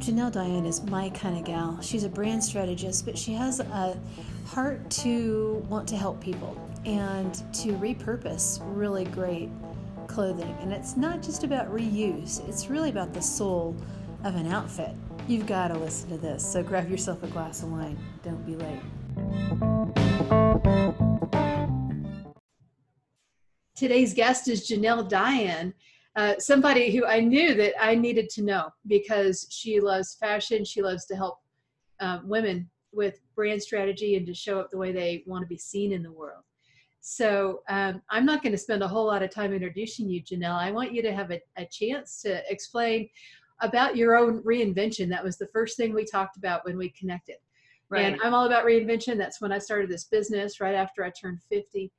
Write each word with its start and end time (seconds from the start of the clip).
Janelle 0.00 0.32
Diane 0.32 0.64
is 0.64 0.82
my 0.84 1.10
kind 1.10 1.36
of 1.36 1.44
gal. 1.44 1.78
She's 1.82 2.04
a 2.04 2.08
brand 2.08 2.42
strategist, 2.42 3.04
but 3.04 3.18
she 3.18 3.34
has 3.34 3.60
a 3.60 4.00
heart 4.46 4.88
to 4.90 5.62
want 5.68 5.86
to 5.88 5.96
help 5.96 6.22
people 6.22 6.56
and 6.86 7.34
to 7.52 7.74
repurpose 7.74 8.60
really 8.74 9.04
great 9.04 9.50
clothing. 10.06 10.56
And 10.62 10.72
it's 10.72 10.96
not 10.96 11.22
just 11.22 11.44
about 11.44 11.70
reuse, 11.70 12.46
it's 12.48 12.70
really 12.70 12.88
about 12.88 13.12
the 13.12 13.20
soul 13.20 13.76
of 14.24 14.36
an 14.36 14.46
outfit. 14.50 14.94
You've 15.28 15.46
got 15.46 15.68
to 15.68 15.78
listen 15.78 16.08
to 16.08 16.16
this. 16.16 16.50
So 16.50 16.62
grab 16.62 16.90
yourself 16.90 17.22
a 17.22 17.26
glass 17.26 17.62
of 17.62 17.70
wine. 17.70 17.98
Don't 18.22 18.44
be 18.46 18.56
late. 18.56 18.80
Today's 23.76 24.14
guest 24.14 24.48
is 24.48 24.66
Janelle 24.66 25.06
Diane. 25.06 25.74
Uh, 26.16 26.34
somebody 26.38 26.90
who 26.90 27.06
I 27.06 27.20
knew 27.20 27.54
that 27.54 27.74
I 27.80 27.94
needed 27.94 28.28
to 28.30 28.42
know 28.42 28.70
because 28.86 29.46
she 29.50 29.80
loves 29.80 30.14
fashion. 30.14 30.64
She 30.64 30.82
loves 30.82 31.06
to 31.06 31.16
help 31.16 31.38
um, 32.00 32.28
women 32.28 32.68
with 32.92 33.20
brand 33.36 33.62
strategy 33.62 34.16
and 34.16 34.26
to 34.26 34.34
show 34.34 34.58
up 34.58 34.70
the 34.70 34.78
way 34.78 34.90
they 34.90 35.22
want 35.26 35.42
to 35.42 35.46
be 35.46 35.58
seen 35.58 35.92
in 35.92 36.02
the 36.02 36.10
world. 36.10 36.42
So 37.00 37.62
um, 37.68 38.02
I'm 38.10 38.26
not 38.26 38.42
going 38.42 38.52
to 38.52 38.58
spend 38.58 38.82
a 38.82 38.88
whole 38.88 39.06
lot 39.06 39.22
of 39.22 39.30
time 39.30 39.52
introducing 39.52 40.08
you, 40.08 40.22
Janelle. 40.22 40.58
I 40.58 40.70
want 40.70 40.92
you 40.92 41.00
to 41.02 41.12
have 41.12 41.30
a, 41.30 41.40
a 41.56 41.64
chance 41.64 42.20
to 42.22 42.42
explain 42.50 43.08
about 43.62 43.96
your 43.96 44.16
own 44.16 44.42
reinvention. 44.42 45.08
That 45.08 45.24
was 45.24 45.38
the 45.38 45.48
first 45.52 45.76
thing 45.76 45.94
we 45.94 46.04
talked 46.04 46.36
about 46.36 46.64
when 46.64 46.76
we 46.76 46.90
connected. 46.90 47.36
Right. 47.88 48.04
And 48.04 48.20
I'm 48.22 48.34
all 48.34 48.46
about 48.46 48.66
reinvention. 48.66 49.16
That's 49.16 49.40
when 49.40 49.52
I 49.52 49.58
started 49.58 49.90
this 49.90 50.04
business 50.04 50.60
right 50.60 50.74
after 50.74 51.04
I 51.04 51.10
turned 51.10 51.40
50. 51.48 51.90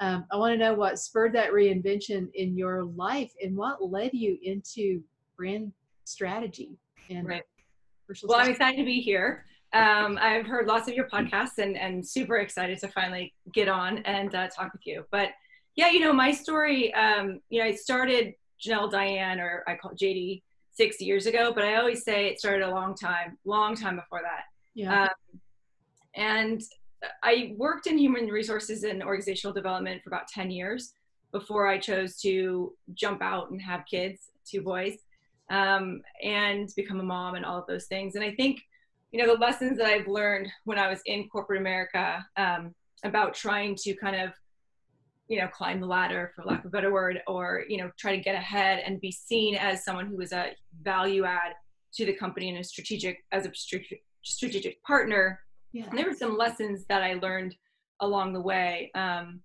Um, 0.00 0.24
I 0.32 0.36
want 0.36 0.54
to 0.54 0.58
know 0.58 0.74
what 0.74 0.98
spurred 0.98 1.34
that 1.34 1.52
reinvention 1.52 2.28
in 2.34 2.56
your 2.56 2.84
life 2.84 3.32
and 3.42 3.56
what 3.56 3.82
led 3.82 4.12
you 4.14 4.38
into 4.42 5.02
brand 5.36 5.72
strategy 6.04 6.78
and 7.10 7.26
right. 7.26 7.42
Well, 8.24 8.40
I'm 8.40 8.50
excited 8.50 8.78
to 8.78 8.84
be 8.84 9.00
here. 9.00 9.44
Um, 9.72 10.18
I've 10.20 10.46
heard 10.46 10.66
lots 10.66 10.88
of 10.88 10.94
your 10.94 11.06
podcasts 11.08 11.58
and, 11.58 11.78
and 11.78 12.04
super 12.04 12.38
excited 12.38 12.80
to 12.80 12.88
finally 12.88 13.32
get 13.52 13.68
on 13.68 13.98
and 13.98 14.34
uh, 14.34 14.48
talk 14.48 14.72
with 14.72 14.84
you. 14.84 15.04
But 15.12 15.28
yeah, 15.76 15.90
you 15.90 16.00
know, 16.00 16.12
my 16.12 16.32
story, 16.32 16.92
um, 16.94 17.40
you 17.50 17.60
know, 17.60 17.66
I 17.66 17.74
started 17.76 18.34
Janelle 18.60 18.90
Diane, 18.90 19.38
or 19.38 19.62
I 19.68 19.76
call 19.76 19.92
JD, 19.92 20.42
six 20.72 21.00
years 21.00 21.26
ago, 21.26 21.52
but 21.54 21.64
I 21.64 21.76
always 21.76 22.04
say 22.04 22.28
it 22.28 22.38
started 22.38 22.62
a 22.62 22.70
long 22.70 22.94
time, 22.94 23.36
long 23.44 23.76
time 23.76 23.96
before 23.96 24.22
that. 24.22 24.44
Yeah. 24.74 25.02
Um, 25.02 25.40
and 26.14 26.62
I 27.22 27.54
worked 27.56 27.86
in 27.86 27.98
human 27.98 28.28
resources 28.28 28.84
and 28.84 29.02
organizational 29.02 29.54
development 29.54 30.02
for 30.02 30.10
about 30.10 30.28
10 30.28 30.50
years 30.50 30.92
before 31.32 31.66
I 31.66 31.78
chose 31.78 32.16
to 32.20 32.72
jump 32.94 33.22
out 33.22 33.50
and 33.50 33.60
have 33.62 33.84
kids, 33.90 34.30
two 34.44 34.62
boys, 34.62 34.98
um, 35.50 36.02
and 36.22 36.68
become 36.76 37.00
a 37.00 37.04
mom 37.04 37.34
and 37.34 37.44
all 37.44 37.58
of 37.58 37.66
those 37.66 37.86
things. 37.86 38.14
And 38.14 38.24
I 38.24 38.34
think, 38.34 38.60
you 39.12 39.20
know, 39.20 39.32
the 39.32 39.40
lessons 39.40 39.78
that 39.78 39.86
I've 39.86 40.08
learned 40.08 40.48
when 40.64 40.78
I 40.78 40.88
was 40.88 41.00
in 41.06 41.28
corporate 41.28 41.60
America 41.60 42.24
um, 42.36 42.74
about 43.04 43.34
trying 43.34 43.76
to 43.76 43.94
kind 43.94 44.16
of, 44.16 44.32
you 45.28 45.38
know, 45.38 45.48
climb 45.48 45.80
the 45.80 45.86
ladder, 45.86 46.32
for 46.34 46.44
lack 46.44 46.60
of 46.60 46.66
a 46.66 46.70
better 46.70 46.92
word, 46.92 47.22
or, 47.26 47.64
you 47.68 47.78
know, 47.78 47.90
try 47.96 48.16
to 48.16 48.22
get 48.22 48.34
ahead 48.34 48.82
and 48.84 49.00
be 49.00 49.12
seen 49.12 49.54
as 49.54 49.84
someone 49.84 50.06
who 50.06 50.20
is 50.20 50.32
a 50.32 50.50
value 50.82 51.24
add 51.24 51.52
to 51.94 52.04
the 52.04 52.12
company 52.12 52.48
and 52.48 52.58
a 52.58 52.64
strategic, 52.64 53.24
as 53.32 53.46
a 53.46 53.52
strategic 54.22 54.82
partner 54.82 55.40
yeah. 55.72 55.86
And 55.88 55.98
there 55.98 56.06
were 56.06 56.14
some 56.14 56.36
lessons 56.36 56.84
that 56.88 57.02
I 57.02 57.14
learned 57.14 57.54
along 58.00 58.32
the 58.32 58.40
way 58.40 58.90
um, 58.94 59.40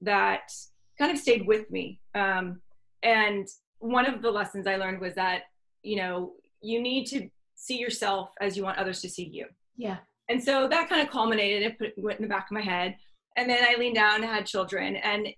that 0.00 0.50
kind 0.98 1.12
of 1.12 1.18
stayed 1.18 1.46
with 1.46 1.70
me. 1.70 2.00
Um, 2.14 2.60
and 3.02 3.46
one 3.78 4.06
of 4.06 4.22
the 4.22 4.30
lessons 4.30 4.66
I 4.66 4.76
learned 4.76 5.00
was 5.00 5.14
that, 5.14 5.42
you 5.82 5.96
know, 5.96 6.32
you 6.60 6.82
need 6.82 7.06
to 7.06 7.28
see 7.54 7.78
yourself 7.78 8.30
as 8.40 8.56
you 8.56 8.62
want 8.62 8.78
others 8.78 9.00
to 9.02 9.08
see 9.08 9.24
you. 9.24 9.46
Yeah. 9.76 9.98
And 10.28 10.42
so 10.42 10.68
that 10.68 10.88
kind 10.88 11.02
of 11.02 11.10
culminated 11.10 11.62
and 11.62 11.78
put, 11.78 11.92
went 11.96 12.18
in 12.18 12.22
the 12.22 12.28
back 12.28 12.46
of 12.50 12.52
my 12.52 12.60
head. 12.60 12.96
And 13.36 13.48
then 13.48 13.62
I 13.62 13.78
leaned 13.78 13.94
down 13.94 14.16
and 14.16 14.24
had 14.24 14.46
children. 14.46 14.96
And 14.96 15.28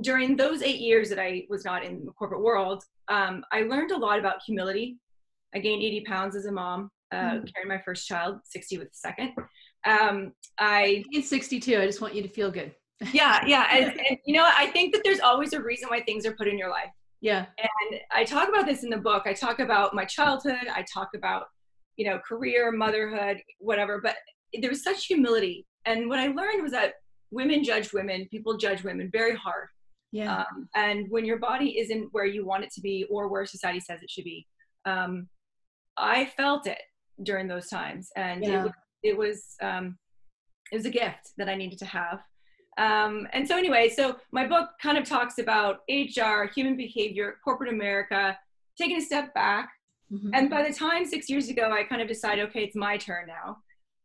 during 0.00 0.36
those 0.36 0.62
eight 0.62 0.80
years 0.80 1.08
that 1.10 1.18
I 1.18 1.46
was 1.48 1.64
not 1.64 1.84
in 1.84 2.04
the 2.04 2.12
corporate 2.12 2.42
world, 2.42 2.84
um, 3.08 3.44
I 3.52 3.62
learned 3.62 3.90
a 3.90 3.96
lot 3.96 4.18
about 4.18 4.42
humility. 4.44 4.98
I 5.54 5.58
gained 5.58 5.82
80 5.82 6.02
pounds 6.02 6.36
as 6.36 6.46
a 6.46 6.52
mom, 6.52 6.90
uh, 7.12 7.16
mm-hmm. 7.16 7.44
carrying 7.54 7.68
my 7.68 7.82
first 7.84 8.06
child, 8.06 8.38
60 8.44 8.78
with 8.78 8.88
the 8.88 8.96
second 8.96 9.32
um, 9.86 10.32
I 10.58 11.04
it's 11.10 11.28
62. 11.28 11.78
I 11.78 11.86
just 11.86 12.00
want 12.00 12.14
you 12.14 12.22
to 12.22 12.28
feel 12.28 12.50
good. 12.50 12.74
yeah, 13.12 13.44
yeah. 13.46 13.66
And, 13.72 13.98
and, 14.08 14.18
you 14.26 14.34
know, 14.34 14.46
I 14.46 14.66
think 14.66 14.92
that 14.94 15.02
there's 15.04 15.20
always 15.20 15.54
a 15.54 15.62
reason 15.62 15.88
why 15.88 16.02
things 16.02 16.26
are 16.26 16.32
put 16.32 16.48
in 16.48 16.58
your 16.58 16.68
life. 16.68 16.90
Yeah. 17.22 17.46
And 17.58 18.00
I 18.10 18.24
talk 18.24 18.48
about 18.48 18.66
this 18.66 18.84
in 18.84 18.90
the 18.90 18.98
book. 18.98 19.22
I 19.26 19.32
talk 19.32 19.58
about 19.58 19.94
my 19.94 20.04
childhood. 20.04 20.68
I 20.74 20.84
talk 20.92 21.08
about, 21.14 21.44
you 21.96 22.06
know, 22.06 22.18
career, 22.18 22.70
motherhood, 22.72 23.38
whatever. 23.58 24.00
But 24.02 24.16
there 24.60 24.70
was 24.70 24.82
such 24.82 25.06
humility. 25.06 25.66
And 25.86 26.08
what 26.08 26.18
I 26.18 26.28
learned 26.28 26.62
was 26.62 26.72
that 26.72 26.94
women 27.30 27.64
judge 27.64 27.92
women, 27.92 28.26
people 28.30 28.56
judge 28.56 28.82
women 28.84 29.08
very 29.12 29.34
hard. 29.34 29.68
Yeah. 30.12 30.38
Um, 30.38 30.68
and 30.74 31.06
when 31.08 31.24
your 31.24 31.38
body 31.38 31.78
isn't 31.78 32.08
where 32.12 32.24
you 32.24 32.44
want 32.44 32.64
it 32.64 32.70
to 32.72 32.80
be 32.80 33.06
or 33.10 33.28
where 33.28 33.46
society 33.46 33.80
says 33.80 34.02
it 34.02 34.10
should 34.10 34.24
be, 34.24 34.46
um, 34.84 35.28
I 35.96 36.26
felt 36.36 36.66
it 36.66 36.80
during 37.22 37.48
those 37.48 37.68
times. 37.68 38.10
And 38.16 38.42
yeah. 38.42 38.60
it 38.60 38.62
was 38.64 38.72
it 39.02 39.16
was 39.16 39.56
um, 39.62 39.98
it 40.72 40.76
was 40.76 40.86
a 40.86 40.90
gift 40.90 41.32
that 41.36 41.48
I 41.48 41.54
needed 41.54 41.78
to 41.80 41.86
have. 41.86 42.20
Um, 42.78 43.26
and 43.32 43.46
so 43.46 43.58
anyway, 43.58 43.88
so 43.88 44.16
my 44.32 44.46
book 44.46 44.70
kind 44.80 44.96
of 44.96 45.04
talks 45.04 45.38
about 45.38 45.80
HR, 45.88 46.44
human 46.54 46.76
behavior, 46.76 47.36
corporate 47.44 47.72
America, 47.72 48.38
taking 48.78 48.96
a 48.96 49.00
step 49.00 49.34
back. 49.34 49.70
Mm-hmm. 50.12 50.30
And 50.34 50.50
by 50.50 50.66
the 50.66 50.72
time 50.72 51.04
six 51.04 51.28
years 51.28 51.48
ago, 51.48 51.72
I 51.72 51.84
kind 51.84 52.00
of 52.00 52.08
decided, 52.08 52.48
okay, 52.48 52.62
it's 52.64 52.76
my 52.76 52.96
turn 52.96 53.26
now. 53.26 53.58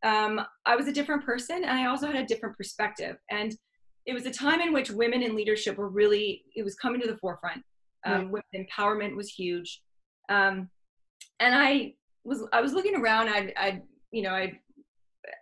Um, 0.03 0.41
I 0.65 0.75
was 0.75 0.87
a 0.87 0.91
different 0.91 1.25
person, 1.25 1.63
and 1.63 1.79
I 1.79 1.85
also 1.85 2.07
had 2.07 2.15
a 2.15 2.25
different 2.25 2.57
perspective. 2.57 3.17
And 3.31 3.55
it 4.05 4.13
was 4.13 4.25
a 4.25 4.31
time 4.31 4.61
in 4.61 4.71
which 4.71 4.91
women 4.91 5.23
in 5.23 5.35
leadership 5.35 5.77
were 5.77 5.89
really 5.89 6.43
it 6.55 6.63
was 6.63 6.75
coming 6.75 7.01
to 7.01 7.07
the 7.07 7.17
forefront. 7.17 7.63
Um, 8.05 8.13
right. 8.31 8.43
Women 8.53 8.67
empowerment 8.69 9.15
was 9.15 9.29
huge, 9.29 9.81
um, 10.29 10.69
and 11.39 11.55
I 11.55 11.93
was 12.23 12.43
I 12.53 12.61
was 12.61 12.73
looking 12.73 12.95
around. 12.95 13.29
I 13.29 13.51
I 13.57 13.81
you 14.11 14.21
know 14.21 14.31
I 14.31 14.59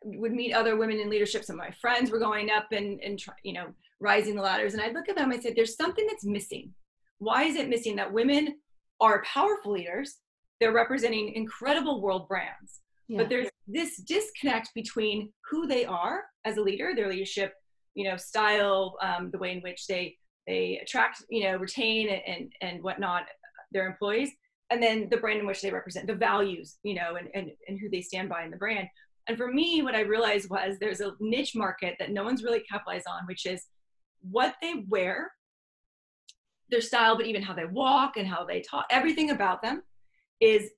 would 0.04 0.34
meet 0.34 0.54
other 0.54 0.76
women 0.76 1.00
in 1.00 1.10
leadership. 1.10 1.44
Some 1.44 1.60
of 1.60 1.66
my 1.66 1.72
friends 1.82 2.12
were 2.12 2.20
going 2.20 2.50
up 2.50 2.72
and, 2.72 3.00
and 3.02 3.22
you 3.44 3.54
know, 3.54 3.68
rising 4.00 4.36
the 4.36 4.42
ladders. 4.42 4.74
And 4.74 4.82
I'd 4.82 4.94
look 4.94 5.10
at 5.10 5.16
them, 5.16 5.32
I 5.32 5.40
said, 5.40 5.54
there's 5.56 5.76
something 5.76 6.06
that's 6.08 6.26
missing. 6.26 6.74
Why 7.20 7.44
is 7.44 7.56
it 7.56 7.70
missing 7.70 7.96
that 7.96 8.12
women 8.12 8.56
are 9.00 9.24
powerful 9.24 9.74
leaders? 9.74 10.18
They're 10.60 10.74
representing 10.74 11.34
incredible 11.34 12.02
world 12.02 12.28
brands. 12.28 12.82
Yeah. 13.08 13.20
But 13.20 13.30
there's 13.30 13.50
this 13.68 13.98
disconnect 13.98 14.70
between 14.74 15.32
who 15.50 15.68
they 15.68 15.86
are 15.86 16.24
as 16.46 16.58
a 16.58 16.62
leader, 16.62 16.94
their 16.96 17.10
leadership, 17.10 17.54
you 17.96 18.10
know, 18.10 18.18
style, 18.18 18.98
um, 19.02 19.30
the 19.32 19.38
way 19.38 19.52
in 19.52 19.62
which 19.62 19.88
they 19.88 20.18
they 20.48 20.80
attract, 20.82 21.24
you 21.30 21.44
know, 21.44 21.58
retain 21.58 22.10
and 22.10 22.52
and 22.62 22.84
whatnot 22.84 23.24
their 23.72 23.88
employees, 23.88 24.30
and 24.70 24.82
then 24.82 25.08
the 25.10 25.18
brand 25.18 25.40
in 25.40 25.46
which 25.46 25.62
they 25.62 25.72
represent, 25.72 26.08
the 26.08 26.16
values, 26.16 26.78
you 26.84 26.96
know, 26.96 27.16
and 27.16 27.30
and, 27.34 27.52
and 27.68 27.80
who 27.80 27.90
they 27.90 28.02
stand 28.02 28.30
by 28.30 28.44
in 28.44 28.52
the 28.52 28.58
brand. 28.58 28.88
And 29.28 29.38
for 29.38 29.51
me, 29.51 29.81
what 29.81 29.95
I 29.95 30.01
realized 30.01 30.50
was 30.50 30.78
there's 30.79 31.00
a 31.00 31.13
niche 31.19 31.56
market 31.56 31.95
that 32.00 32.11
no 32.11 32.23
one's 32.23 32.44
really 32.44 32.61
capitalized 32.61 33.07
on, 33.07 33.25
which 33.25 33.45
is 33.45 33.66
what 34.29 34.56
they 34.61 34.84
wear, 34.89 35.31
their 36.69 36.81
style, 36.81 37.16
but 37.16 37.25
even 37.25 37.41
how 37.41 37.53
they 37.53 37.66
walk 37.66 38.17
and 38.17 38.28
how 38.28 38.45
they 38.45 38.61
talk, 38.61 38.85
everything 38.89 39.29
about 39.29 39.61
them 39.61 39.84
is 40.39 40.69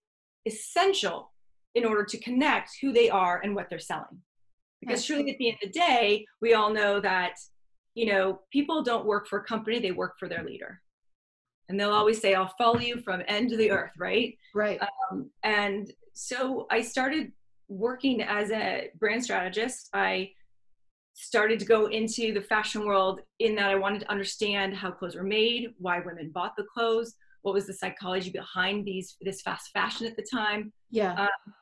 essential 0.45 1.31
in 1.73 1.85
order 1.85 2.03
to 2.05 2.19
connect 2.19 2.71
who 2.81 2.91
they 2.93 3.09
are 3.09 3.41
and 3.43 3.55
what 3.55 3.69
they're 3.69 3.79
selling. 3.79 4.21
Because 4.79 5.05
truly 5.05 5.31
at 5.31 5.37
the 5.39 5.49
end 5.49 5.57
of 5.63 5.71
the 5.71 5.79
day, 5.79 6.25
we 6.41 6.53
all 6.53 6.71
know 6.71 6.99
that, 6.99 7.33
you 7.95 8.05
know, 8.05 8.41
people 8.51 8.83
don't 8.83 9.05
work 9.05 9.27
for 9.27 9.39
a 9.39 9.43
company, 9.43 9.79
they 9.79 9.91
work 9.91 10.13
for 10.19 10.29
their 10.29 10.43
leader. 10.43 10.81
And 11.67 11.79
they'll 11.79 11.91
always 11.91 12.21
say, 12.21 12.35
I'll 12.35 12.53
follow 12.59 12.79
you 12.79 13.01
from 13.01 13.23
end 13.27 13.49
to 13.49 13.57
the 13.57 13.71
earth, 13.71 13.93
right? 13.97 14.37
Right. 14.53 14.79
Um, 15.11 15.31
and 15.41 15.91
so 16.13 16.67
I 16.69 16.81
started 16.81 17.31
working 17.67 18.21
as 18.21 18.51
a 18.51 18.89
brand 18.99 19.23
strategist, 19.23 19.89
I 19.93 20.31
started 21.13 21.59
to 21.59 21.65
go 21.65 21.87
into 21.87 22.33
the 22.33 22.41
fashion 22.41 22.85
world 22.85 23.21
in 23.39 23.55
that 23.55 23.69
I 23.69 23.75
wanted 23.75 24.01
to 24.01 24.11
understand 24.11 24.75
how 24.75 24.91
clothes 24.91 25.15
were 25.15 25.23
made, 25.23 25.73
why 25.77 25.99
women 25.99 26.31
bought 26.33 26.55
the 26.57 26.65
clothes, 26.73 27.15
what 27.41 27.53
was 27.53 27.67
the 27.67 27.73
psychology 27.73 28.31
behind 28.31 28.85
these 28.85 29.15
this 29.21 29.41
fast 29.41 29.71
fashion 29.71 30.07
at 30.07 30.15
the 30.15 30.25
time. 30.31 30.73
Yeah. 30.91 31.13
Um, 31.13 31.53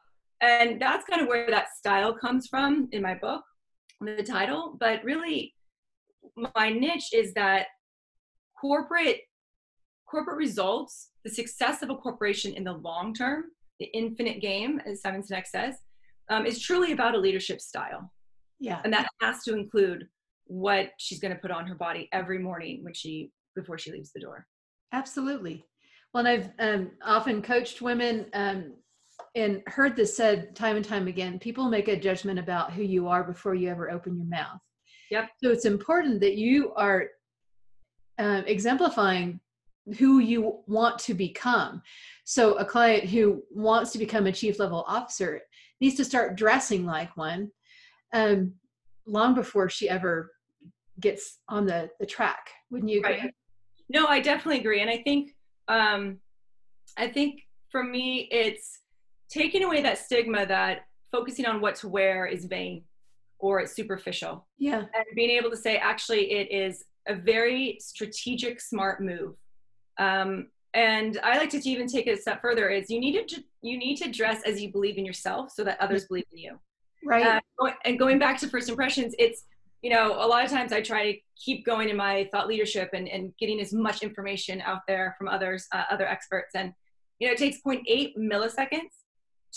and 0.41 0.81
that's 0.81 1.05
kind 1.05 1.21
of 1.21 1.27
where 1.27 1.49
that 1.49 1.75
style 1.77 2.13
comes 2.13 2.47
from 2.47 2.89
in 2.91 3.01
my 3.01 3.15
book, 3.15 3.43
the 4.01 4.23
title. 4.23 4.75
But 4.79 5.03
really, 5.03 5.53
my 6.55 6.69
niche 6.69 7.13
is 7.13 7.33
that 7.35 7.67
corporate 8.59 9.21
corporate 10.09 10.37
results, 10.37 11.09
the 11.23 11.29
success 11.29 11.81
of 11.81 11.89
a 11.89 11.95
corporation 11.95 12.53
in 12.53 12.63
the 12.63 12.73
long 12.73 13.13
term, 13.13 13.45
the 13.79 13.87
infinite 13.93 14.41
game, 14.41 14.79
as 14.85 15.01
Simon 15.01 15.21
Sinek 15.21 15.47
says, 15.47 15.75
um, 16.29 16.45
is 16.45 16.61
truly 16.61 16.91
about 16.91 17.15
a 17.15 17.17
leadership 17.17 17.61
style. 17.61 18.11
Yeah. 18.59 18.81
And 18.83 18.93
that 18.93 19.07
has 19.21 19.43
to 19.43 19.55
include 19.55 20.07
what 20.45 20.89
she's 20.97 21.19
going 21.19 21.33
to 21.33 21.39
put 21.39 21.51
on 21.51 21.67
her 21.67 21.75
body 21.75 22.09
every 22.11 22.39
morning 22.39 22.83
when 22.83 22.93
she 22.93 23.31
before 23.55 23.77
she 23.77 23.91
leaves 23.91 24.11
the 24.13 24.19
door. 24.19 24.45
Absolutely. 24.91 25.65
Well, 26.13 26.25
and 26.25 26.27
I've 26.27 26.51
um, 26.59 26.91
often 27.03 27.41
coached 27.41 27.81
women 27.81 28.27
um, 28.33 28.73
and 29.35 29.61
heard 29.67 29.95
this 29.95 30.15
said 30.15 30.55
time 30.55 30.75
and 30.75 30.85
time 30.85 31.07
again 31.07 31.39
people 31.39 31.69
make 31.69 31.87
a 31.87 31.99
judgment 31.99 32.39
about 32.39 32.71
who 32.73 32.83
you 32.83 33.07
are 33.07 33.23
before 33.23 33.55
you 33.55 33.69
ever 33.69 33.91
open 33.91 34.15
your 34.15 34.25
mouth 34.25 34.59
yep 35.09 35.29
so 35.43 35.49
it's 35.49 35.65
important 35.65 36.19
that 36.19 36.35
you 36.35 36.73
are 36.75 37.07
uh, 38.19 38.41
exemplifying 38.45 39.39
who 39.97 40.19
you 40.19 40.59
want 40.67 40.97
to 40.97 41.13
become 41.13 41.81
so 42.25 42.53
a 42.55 42.65
client 42.65 43.05
who 43.05 43.43
wants 43.51 43.91
to 43.91 43.97
become 43.97 44.27
a 44.27 44.31
chief 44.31 44.59
level 44.59 44.85
officer 44.87 45.41
needs 45.83 45.95
to 45.95 46.05
start 46.05 46.35
dressing 46.35 46.85
like 46.85 47.15
one 47.17 47.51
um, 48.13 48.53
long 49.05 49.35
before 49.35 49.69
she 49.69 49.89
ever 49.89 50.31
gets 50.99 51.39
on 51.49 51.65
the 51.65 51.89
the 51.99 52.05
track. 52.05 52.49
Wouldn't 52.71 52.91
you 52.91 52.99
agree? 52.99 53.19
Right. 53.19 53.33
no 53.89 54.05
i 54.07 54.19
definitely 54.19 54.59
agree 54.59 54.81
and 54.81 54.89
i 54.89 54.99
think 55.07 55.31
um 55.67 56.19
i 56.97 57.07
think 57.07 57.41
for 57.71 57.83
me 57.83 58.29
it's 58.31 58.79
taking 59.29 59.63
away 59.63 59.81
that 59.81 59.97
stigma 59.97 60.45
that 60.45 60.85
focusing 61.11 61.45
on 61.45 61.59
what 61.59 61.75
to 61.75 61.87
wear 61.87 62.25
is 62.25 62.45
vain 62.45 62.83
or 63.43 63.59
it's 63.59 63.75
superficial. 63.75 64.47
Yeah. 64.57 64.83
And 64.95 65.05
being 65.15 65.31
able 65.31 65.49
to 65.51 65.57
say 65.57 65.75
actually 65.75 66.31
it 66.31 66.51
is 66.51 66.85
a 67.07 67.15
very 67.15 67.77
strategic 67.81 68.61
smart 68.61 69.01
move. 69.01 69.35
Um, 69.99 70.47
and 70.73 71.19
i 71.23 71.37
like 71.37 71.49
to 71.49 71.69
even 71.69 71.87
take 71.87 72.07
it 72.07 72.17
a 72.17 72.21
step 72.21 72.41
further 72.41 72.69
is 72.69 72.89
you 72.89 72.99
need 72.99 73.27
to 73.27 73.43
you 73.61 73.77
need 73.77 73.95
to 73.95 74.11
dress 74.11 74.41
as 74.45 74.61
you 74.61 74.71
believe 74.71 74.97
in 74.97 75.05
yourself 75.05 75.51
so 75.51 75.63
that 75.63 75.79
others 75.79 76.05
believe 76.05 76.25
in 76.31 76.37
you. 76.37 76.59
Right. 77.05 77.41
Uh, 77.61 77.71
and 77.85 77.99
going 77.99 78.17
back 78.17 78.39
to 78.39 78.47
first 78.47 78.69
impressions 78.69 79.13
it's 79.19 79.43
you 79.81 79.89
know 79.89 80.13
a 80.13 80.27
lot 80.27 80.45
of 80.45 80.49
times 80.49 80.71
i 80.71 80.81
try 80.81 81.11
to 81.11 81.19
keep 81.37 81.65
going 81.65 81.89
in 81.89 81.97
my 81.97 82.29
thought 82.31 82.47
leadership 82.47 82.91
and, 82.93 83.09
and 83.09 83.33
getting 83.37 83.59
as 83.59 83.73
much 83.73 84.03
information 84.03 84.61
out 84.61 84.81
there 84.87 85.15
from 85.17 85.27
others 85.27 85.67
uh, 85.73 85.83
other 85.89 86.07
experts. 86.07 86.51
And 86.55 86.73
you 87.19 87.27
know 87.27 87.33
it 87.33 87.37
takes 87.37 87.57
0.8 87.65 88.17
milliseconds 88.17 88.79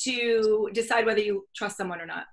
to 0.02 0.68
decide 0.72 1.06
whether 1.06 1.20
you 1.20 1.46
trust 1.54 1.76
someone 1.76 2.00
or 2.00 2.06
not 2.06 2.24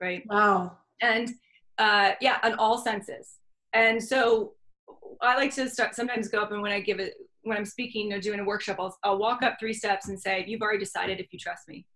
right? 0.00 0.22
Wow. 0.26 0.76
And 1.00 1.30
uh, 1.78 2.12
yeah 2.20 2.38
on 2.42 2.54
all 2.54 2.78
senses. 2.78 3.36
And 3.72 4.02
so 4.02 4.52
i 5.22 5.36
like 5.36 5.54
to 5.54 5.68
start 5.68 5.94
sometimes 5.94 6.28
go 6.28 6.40
up 6.40 6.52
and 6.52 6.60
when 6.60 6.72
i 6.72 6.80
give 6.80 7.00
it 7.00 7.14
when 7.46 7.56
i'm 7.56 7.64
speaking 7.64 8.12
or 8.12 8.20
doing 8.20 8.40
a 8.40 8.44
workshop 8.44 8.76
I'll, 8.78 8.96
I'll 9.02 9.18
walk 9.18 9.42
up 9.42 9.56
three 9.58 9.74
steps 9.74 10.08
and 10.08 10.20
say 10.20 10.44
you've 10.46 10.62
already 10.62 10.78
decided 10.78 11.20
if 11.20 11.32
you 11.32 11.38
trust 11.38 11.68
me 11.68 11.86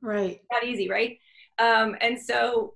right 0.00 0.40
not 0.52 0.64
easy 0.64 0.88
right 0.88 1.18
um, 1.58 1.96
and 2.00 2.20
so 2.20 2.74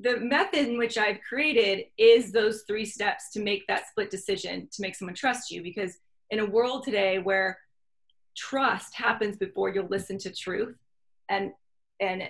the 0.00 0.18
method 0.18 0.68
in 0.68 0.78
which 0.78 0.98
I've 0.98 1.20
created 1.28 1.86
is 1.96 2.30
those 2.30 2.62
three 2.66 2.84
steps 2.84 3.30
to 3.32 3.40
make 3.40 3.66
that 3.66 3.88
split 3.88 4.10
decision 4.10 4.68
to 4.72 4.82
make 4.82 4.94
someone 4.94 5.14
trust 5.14 5.50
you. 5.50 5.62
Because 5.62 5.98
in 6.30 6.40
a 6.40 6.46
world 6.46 6.84
today 6.84 7.18
where 7.18 7.58
trust 8.36 8.94
happens 8.94 9.36
before 9.36 9.70
you'll 9.70 9.88
listen 9.88 10.18
to 10.18 10.32
truth 10.32 10.76
and 11.28 11.52
and 12.00 12.22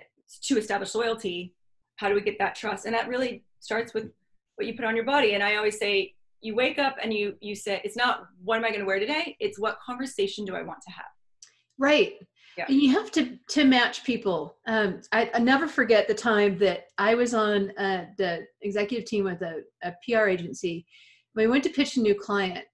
to 0.42 0.58
establish 0.58 0.94
loyalty, 0.94 1.54
how 1.96 2.08
do 2.08 2.14
we 2.14 2.20
get 2.20 2.38
that 2.38 2.54
trust? 2.54 2.86
And 2.86 2.94
that 2.94 3.08
really 3.08 3.44
starts 3.60 3.92
with 3.92 4.10
what 4.56 4.66
you 4.66 4.74
put 4.74 4.84
on 4.84 4.96
your 4.96 5.04
body. 5.04 5.34
And 5.34 5.42
I 5.42 5.56
always 5.56 5.78
say, 5.78 6.14
you 6.40 6.55
wake 6.55 6.79
up 6.79 6.96
and 7.02 7.12
you 7.12 7.35
you 7.40 7.55
say, 7.55 7.81
it's 7.85 7.96
not 7.96 8.25
what 8.43 8.58
am 8.58 8.64
I 8.64 8.69
going 8.69 8.81
to 8.81 8.87
wear 8.87 8.99
today? 8.99 9.37
It's 9.40 9.58
what 9.58 9.79
conversation 9.85 10.44
do 10.44 10.55
I 10.55 10.62
want 10.62 10.81
to 10.87 10.93
have? 10.93 11.06
Right 11.79 12.14
yeah. 12.58 12.64
and 12.69 12.82
you 12.82 12.93
have 12.93 13.11
to 13.12 13.38
to 13.49 13.64
match 13.64 14.05
people 14.05 14.56
um, 14.67 15.00
I, 15.12 15.31
I, 15.32 15.38
never 15.38 15.69
forget 15.69 16.08
the 16.08 16.14
time 16.14 16.58
that 16.58 16.87
i 16.99 17.14
was 17.14 17.32
on 17.32 17.70
uh, 17.79 18.06
the 18.19 18.44
executive 18.62 19.06
team 19.06 19.25
with 19.25 19.40
a, 19.43 19.62
a 19.85 19.94
pr 20.05 20.26
agency 20.26 20.85
we 21.35 21.46
went 21.46 21.64
to 21.64 21.70
pitch 21.70 21.96
a 21.96 22.00
new 22.00 22.14
client 22.14 22.64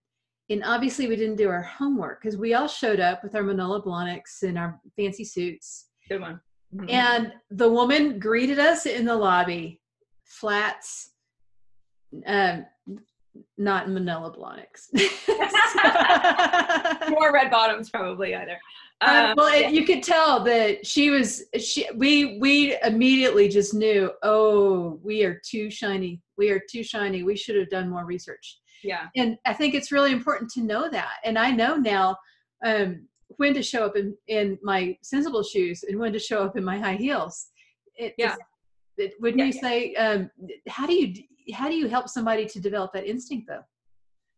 and 0.50 0.64
obviously 0.64 1.06
we 1.06 1.16
didn't 1.16 1.36
do 1.36 1.50
our 1.50 1.62
homework 1.62 2.22
because 2.22 2.36
we 2.36 2.54
all 2.54 2.66
showed 2.66 2.98
up 2.98 3.22
with 3.22 3.34
our 3.34 3.42
manolo 3.42 3.80
blahniks 3.80 4.42
and 4.42 4.58
our 4.58 4.80
fancy 4.96 5.24
suits 5.24 5.88
good 6.08 6.20
one 6.20 6.40
mm-hmm. 6.74 6.88
and 6.88 7.32
the 7.50 7.68
woman 7.68 8.18
greeted 8.18 8.58
us 8.58 8.86
in 8.86 9.04
the 9.04 9.14
lobby 9.14 9.80
flats 10.24 11.10
um, 12.26 12.64
not 13.58 13.88
manolo 13.88 14.32
blahniks 14.32 14.92
more 17.10 17.32
red 17.32 17.50
bottoms 17.50 17.90
probably 17.90 18.34
either 18.34 18.58
um, 19.00 19.16
um, 19.16 19.34
well, 19.36 19.60
yeah. 19.60 19.68
you 19.68 19.84
could 19.84 20.02
tell 20.02 20.42
that 20.44 20.86
she 20.86 21.10
was. 21.10 21.44
She 21.58 21.86
we 21.94 22.38
we 22.38 22.76
immediately 22.82 23.48
just 23.48 23.74
knew. 23.74 24.10
Oh, 24.22 25.00
we 25.02 25.24
are 25.24 25.40
too 25.44 25.70
shiny. 25.70 26.20
We 26.38 26.50
are 26.50 26.60
too 26.70 26.82
shiny. 26.82 27.22
We 27.22 27.36
should 27.36 27.56
have 27.56 27.70
done 27.70 27.90
more 27.90 28.06
research. 28.06 28.60
Yeah. 28.82 29.06
And 29.16 29.36
I 29.46 29.54
think 29.54 29.74
it's 29.74 29.90
really 29.90 30.12
important 30.12 30.50
to 30.52 30.62
know 30.62 30.88
that. 30.90 31.14
And 31.24 31.38
I 31.38 31.50
know 31.50 31.76
now 31.76 32.16
um, 32.64 33.08
when 33.36 33.54
to 33.54 33.62
show 33.62 33.84
up 33.84 33.96
in 33.96 34.16
in 34.28 34.58
my 34.62 34.96
sensible 35.02 35.42
shoes 35.42 35.84
and 35.88 35.98
when 35.98 36.12
to 36.12 36.18
show 36.18 36.44
up 36.44 36.56
in 36.56 36.64
my 36.64 36.78
high 36.78 36.96
heels. 36.96 37.48
It, 37.96 38.14
yeah. 38.18 38.34
Wouldn't 39.20 39.38
yeah, 39.38 39.46
you 39.46 39.52
say? 39.52 39.94
Um, 39.94 40.30
how 40.68 40.86
do 40.86 40.94
you 40.94 41.14
how 41.52 41.68
do 41.68 41.74
you 41.74 41.88
help 41.88 42.08
somebody 42.08 42.46
to 42.46 42.60
develop 42.60 42.92
that 42.92 43.06
instinct 43.06 43.48
though? 43.48 43.64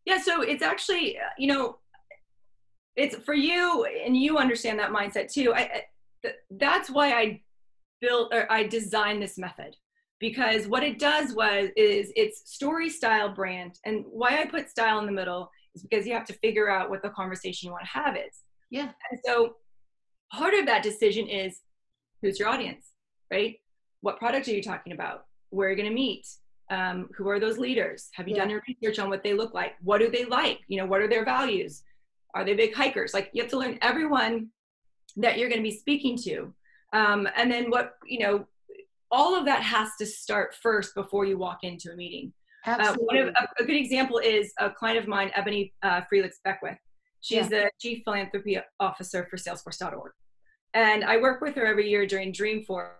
Yeah. 0.05 0.19
So 0.19 0.41
it's 0.41 0.63
actually 0.63 1.17
you 1.37 1.47
know 1.47 1.77
it's 2.97 3.15
for 3.17 3.35
you 3.35 3.85
and 3.85 4.17
you 4.17 4.37
understand 4.37 4.77
that 4.79 4.91
mindset 4.91 5.31
too 5.31 5.53
I, 5.55 5.83
that's 6.51 6.89
why 6.89 7.13
i 7.13 7.41
built 8.01 8.33
or 8.33 8.51
i 8.51 8.63
designed 8.63 9.21
this 9.21 9.37
method 9.37 9.77
because 10.19 10.67
what 10.67 10.83
it 10.83 10.99
does 10.99 11.33
was 11.33 11.69
is 11.77 12.11
it's 12.15 12.51
story 12.51 12.89
style 12.89 13.29
brand 13.29 13.79
and 13.85 14.03
why 14.09 14.41
i 14.41 14.45
put 14.45 14.69
style 14.69 14.99
in 14.99 15.05
the 15.05 15.11
middle 15.11 15.49
is 15.75 15.83
because 15.83 16.05
you 16.05 16.13
have 16.13 16.25
to 16.25 16.33
figure 16.33 16.69
out 16.69 16.89
what 16.89 17.01
the 17.03 17.09
conversation 17.09 17.67
you 17.67 17.71
want 17.71 17.85
to 17.85 17.99
have 17.99 18.17
is 18.17 18.41
yeah 18.71 18.89
and 19.11 19.19
so 19.23 19.55
part 20.33 20.53
of 20.55 20.65
that 20.65 20.83
decision 20.83 21.27
is 21.27 21.59
who's 22.21 22.39
your 22.39 22.49
audience 22.49 22.87
right 23.31 23.57
what 24.01 24.19
product 24.19 24.47
are 24.47 24.53
you 24.53 24.63
talking 24.63 24.93
about 24.93 25.25
where 25.49 25.67
are 25.67 25.71
you 25.71 25.77
going 25.77 25.89
to 25.89 25.93
meet 25.93 26.27
um, 26.69 27.09
who 27.15 27.29
are 27.29 27.39
those 27.39 27.57
leaders 27.57 28.09
have 28.13 28.27
you 28.27 28.35
yeah. 28.35 28.41
done 28.41 28.49
your 28.49 28.61
research 28.67 28.99
on 28.99 29.09
what 29.09 29.23
they 29.23 29.33
look 29.33 29.53
like 29.53 29.75
what 29.81 29.99
do 29.99 30.09
they 30.09 30.25
like 30.25 30.59
you 30.67 30.77
know 30.77 30.85
what 30.85 31.01
are 31.01 31.07
their 31.07 31.25
values 31.25 31.83
are 32.37 32.43
they 32.43 32.53
big 32.53 32.75
hikers? 32.75 33.13
Like 33.15 33.31
you 33.33 33.41
have 33.41 33.49
to 33.51 33.57
learn 33.57 33.79
everyone 33.81 34.49
that 35.15 35.39
you're 35.39 35.49
going 35.49 35.61
to 35.61 35.69
be 35.69 35.75
speaking 35.75 36.17
to. 36.19 36.53
Um, 36.93 37.27
and 37.35 37.51
then 37.51 37.71
what, 37.71 37.93
you 38.05 38.19
know, 38.19 38.45
all 39.09 39.35
of 39.35 39.45
that 39.45 39.63
has 39.63 39.89
to 39.99 40.05
start 40.05 40.53
first 40.53 40.93
before 40.93 41.25
you 41.25 41.37
walk 41.37 41.63
into 41.63 41.91
a 41.91 41.95
meeting. 41.95 42.33
Absolutely. 42.65 43.21
Uh, 43.21 43.23
of, 43.23 43.27
a, 43.29 43.63
a, 43.63 43.65
good 43.65 43.75
example 43.75 44.19
is 44.19 44.53
a 44.59 44.69
client 44.69 44.99
of 44.99 45.07
mine, 45.07 45.31
Ebony 45.35 45.73
uh, 45.81 46.01
Frelix 46.11 46.33
Beckwith. 46.43 46.77
She's 47.21 47.49
yeah. 47.49 47.63
the 47.63 47.71
chief 47.79 48.03
philanthropy 48.03 48.59
officer 48.79 49.25
for 49.29 49.37
Salesforce.org. 49.37 50.11
And 50.73 51.03
I 51.03 51.17
work 51.17 51.41
with 51.41 51.55
her 51.55 51.65
every 51.65 51.89
year 51.89 52.05
during 52.05 52.33
Dreamforce 52.33 52.91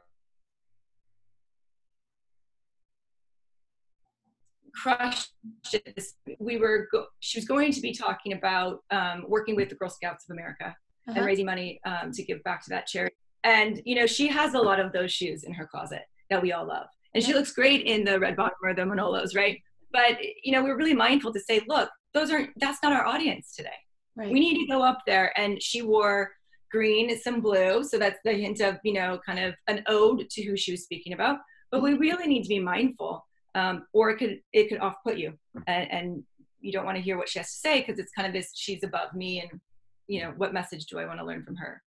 crushed 4.81 5.31
it. 5.73 6.03
We 6.39 6.57
were, 6.57 6.87
go- 6.91 7.07
she 7.19 7.37
was 7.39 7.45
going 7.45 7.71
to 7.73 7.81
be 7.81 7.93
talking 7.93 8.33
about 8.33 8.79
um, 8.91 9.25
working 9.27 9.55
with 9.55 9.69
the 9.69 9.75
Girl 9.75 9.89
Scouts 9.89 10.25
of 10.29 10.33
America 10.33 10.75
uh-huh. 11.07 11.13
and 11.17 11.25
raising 11.25 11.45
money 11.45 11.79
um, 11.85 12.11
to 12.11 12.23
give 12.23 12.43
back 12.43 12.63
to 12.65 12.69
that 12.69 12.87
charity. 12.87 13.15
And, 13.43 13.81
you 13.85 13.95
know, 13.95 14.05
she 14.05 14.27
has 14.27 14.53
a 14.53 14.59
lot 14.59 14.79
of 14.79 14.91
those 14.91 15.11
shoes 15.11 15.43
in 15.43 15.53
her 15.53 15.67
closet 15.67 16.03
that 16.29 16.41
we 16.41 16.51
all 16.51 16.67
love. 16.67 16.87
And 17.13 17.23
she 17.23 17.33
looks 17.33 17.51
great 17.53 17.85
in 17.85 18.03
the 18.03 18.19
red 18.19 18.35
bottom 18.35 18.57
or 18.63 18.73
the 18.73 18.81
Manolos, 18.81 19.35
right? 19.35 19.59
But, 19.91 20.17
you 20.43 20.51
know, 20.51 20.63
we're 20.63 20.77
really 20.77 20.93
mindful 20.93 21.33
to 21.33 21.39
say, 21.39 21.61
look, 21.67 21.89
those 22.13 22.29
aren't, 22.29 22.49
that's 22.57 22.83
not 22.83 22.91
our 22.91 23.05
audience 23.05 23.55
today. 23.55 23.69
Right. 24.15 24.31
We 24.31 24.39
need 24.39 24.59
to 24.59 24.67
go 24.67 24.83
up 24.83 24.99
there. 25.07 25.37
And 25.39 25.61
she 25.61 25.81
wore 25.81 26.31
green, 26.71 27.17
some 27.19 27.39
blue. 27.39 27.83
So 27.83 27.97
that's 27.97 28.19
the 28.25 28.33
hint 28.33 28.59
of, 28.59 28.77
you 28.83 28.93
know, 28.93 29.19
kind 29.25 29.39
of 29.39 29.55
an 29.67 29.83
ode 29.87 30.29
to 30.29 30.43
who 30.43 30.57
she 30.57 30.71
was 30.71 30.83
speaking 30.83 31.13
about. 31.13 31.37
But 31.71 31.81
we 31.81 31.93
really 31.93 32.27
need 32.27 32.43
to 32.43 32.49
be 32.49 32.59
mindful 32.59 33.25
um, 33.57 33.85
or 33.93 34.09
it 34.09 34.17
could 34.17 34.39
it 34.53 34.69
could 34.69 34.79
off 34.79 34.95
put 35.05 35.17
you 35.17 35.33
and, 35.67 35.91
and 35.91 36.23
you 36.59 36.71
don't 36.71 36.85
want 36.85 36.97
to 36.97 37.03
hear 37.03 37.17
what 37.17 37.29
she 37.29 37.39
has 37.39 37.51
to 37.51 37.59
say 37.59 37.79
because 37.79 37.99
it's 37.99 38.11
kind 38.11 38.27
of 38.27 38.33
this 38.33 38.51
she's 38.55 38.83
above 38.83 39.13
me 39.13 39.41
and 39.41 39.59
you 40.07 40.21
know 40.21 40.33
what 40.37 40.53
message 40.53 40.85
do 40.85 40.99
i 40.99 41.05
want 41.05 41.19
to 41.19 41.25
learn 41.25 41.43
from 41.43 41.55
her? 41.55 41.81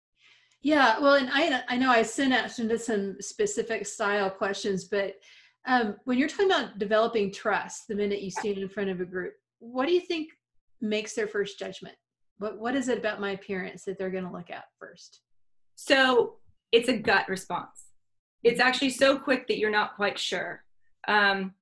Yeah 0.62 1.00
well 1.00 1.16
and 1.16 1.30
i 1.32 1.64
i 1.70 1.78
know 1.78 1.92
i 1.92 2.02
sent 2.02 2.34
out 2.34 2.58
into 2.60 2.80
some 2.80 3.16
specific 3.20 3.86
style 3.86 4.30
questions 4.30 4.86
but 4.86 5.14
um, 5.68 5.98
when 6.06 6.18
you're 6.18 6.30
talking 6.30 6.46
about 6.46 6.80
developing 6.80 7.32
trust 7.32 7.88
the 7.88 7.96
minute 7.96 8.22
you 8.22 8.32
stand 8.32 8.58
in 8.58 8.70
front 8.70 8.90
of 8.90 9.02
a 9.02 9.06
group 9.06 9.34
what 9.60 9.88
do 9.88 9.94
you 9.94 10.02
think 10.02 10.30
makes 10.82 11.14
their 11.14 11.28
first 11.28 11.60
judgment? 11.60 11.96
What 12.40 12.60
what 12.60 12.76
is 12.76 12.90
it 12.90 12.98
about 12.98 13.20
my 13.20 13.32
appearance 13.32 13.84
that 13.86 13.98
they're 13.98 14.12
going 14.12 14.26
to 14.26 14.32
look 14.32 14.50
at 14.50 14.66
first? 14.80 15.22
So 15.76 16.36
it's 16.72 16.90
a 16.90 16.98
gut 16.98 17.28
response. 17.28 17.86
It's 18.44 18.60
actually 18.60 18.92
so 18.92 19.18
quick 19.18 19.48
that 19.48 19.58
you're 19.58 19.72
not 19.72 19.96
quite 19.96 20.20
sure. 20.20 20.64
Um, 21.08 21.54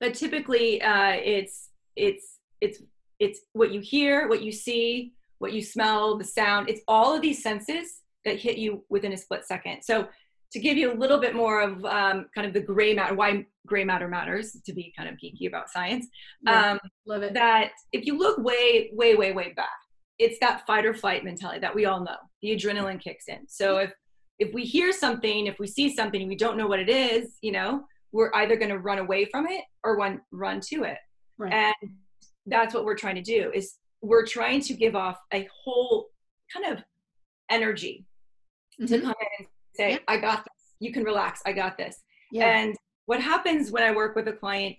but 0.00 0.14
typically 0.14 0.80
uh, 0.82 1.12
it's 1.12 1.70
it's 1.96 2.38
it's 2.60 2.82
it's 3.18 3.40
what 3.52 3.72
you 3.72 3.80
hear 3.80 4.28
what 4.28 4.42
you 4.42 4.52
see 4.52 5.12
what 5.38 5.52
you 5.52 5.62
smell 5.62 6.18
the 6.18 6.24
sound. 6.24 6.68
It's 6.68 6.80
all 6.88 7.14
of 7.14 7.22
these 7.22 7.42
senses 7.42 8.00
that 8.24 8.40
hit 8.40 8.58
you 8.58 8.84
within 8.88 9.12
a 9.12 9.16
split 9.16 9.44
second. 9.44 9.82
So 9.82 10.08
to 10.50 10.58
give 10.58 10.76
you 10.76 10.92
a 10.92 10.96
little 10.96 11.20
bit 11.20 11.36
more 11.36 11.60
of 11.60 11.84
um, 11.84 12.26
kind 12.34 12.46
of 12.46 12.52
the 12.54 12.60
gray 12.60 12.94
matter 12.94 13.14
why 13.14 13.46
gray 13.66 13.84
matter 13.84 14.08
matters 14.08 14.56
to 14.64 14.72
be 14.72 14.92
kind 14.96 15.08
of 15.08 15.14
geeky 15.16 15.46
about 15.46 15.68
science 15.68 16.08
yeah, 16.42 16.72
um, 16.72 16.78
love 17.06 17.22
it. 17.22 17.34
that 17.34 17.72
if 17.92 18.06
you 18.06 18.16
look 18.16 18.38
way 18.38 18.90
way 18.94 19.14
way 19.14 19.32
way 19.32 19.52
back 19.52 19.68
it's 20.18 20.38
that 20.40 20.66
fight 20.66 20.84
or 20.84 20.94
flight 20.94 21.24
mentality 21.24 21.60
that 21.60 21.74
we 21.74 21.86
all 21.86 22.00
know. 22.00 22.16
The 22.42 22.56
adrenaline 22.56 23.00
kicks 23.00 23.28
in. 23.28 23.48
So 23.48 23.78
if 23.78 23.92
if 24.38 24.54
we 24.54 24.64
hear 24.64 24.92
something, 24.92 25.46
if 25.46 25.58
we 25.58 25.66
see 25.66 25.94
something, 25.94 26.28
we 26.28 26.36
don't 26.36 26.56
know 26.56 26.68
what 26.68 26.78
it 26.78 26.88
is, 26.88 27.38
you 27.42 27.50
know, 27.50 27.84
we're 28.12 28.30
either 28.34 28.56
going 28.56 28.70
to 28.70 28.78
run 28.78 28.98
away 28.98 29.26
from 29.26 29.46
it 29.46 29.62
or 29.84 29.96
run 29.96 30.20
run 30.30 30.60
to 30.60 30.84
it. 30.84 30.98
Right. 31.36 31.52
And 31.52 31.92
that's 32.46 32.74
what 32.74 32.84
we're 32.84 32.96
trying 32.96 33.16
to 33.16 33.22
do 33.22 33.50
is 33.54 33.74
we're 34.00 34.26
trying 34.26 34.60
to 34.62 34.74
give 34.74 34.96
off 34.96 35.18
a 35.32 35.48
whole 35.64 36.08
kind 36.52 36.72
of 36.72 36.82
energy 37.50 38.06
mm-hmm. 38.80 38.92
to 38.92 39.00
come 39.00 39.14
in 39.20 39.26
and 39.38 39.48
say, 39.74 39.90
yeah. 39.92 39.98
I 40.08 40.16
got 40.18 40.44
this. 40.44 40.74
You 40.80 40.92
can 40.92 41.04
relax. 41.04 41.42
I 41.44 41.52
got 41.52 41.76
this. 41.76 42.00
Yeah. 42.32 42.58
And 42.58 42.76
what 43.06 43.20
happens 43.20 43.70
when 43.70 43.82
I 43.82 43.94
work 43.94 44.16
with 44.16 44.28
a 44.28 44.32
client, 44.32 44.76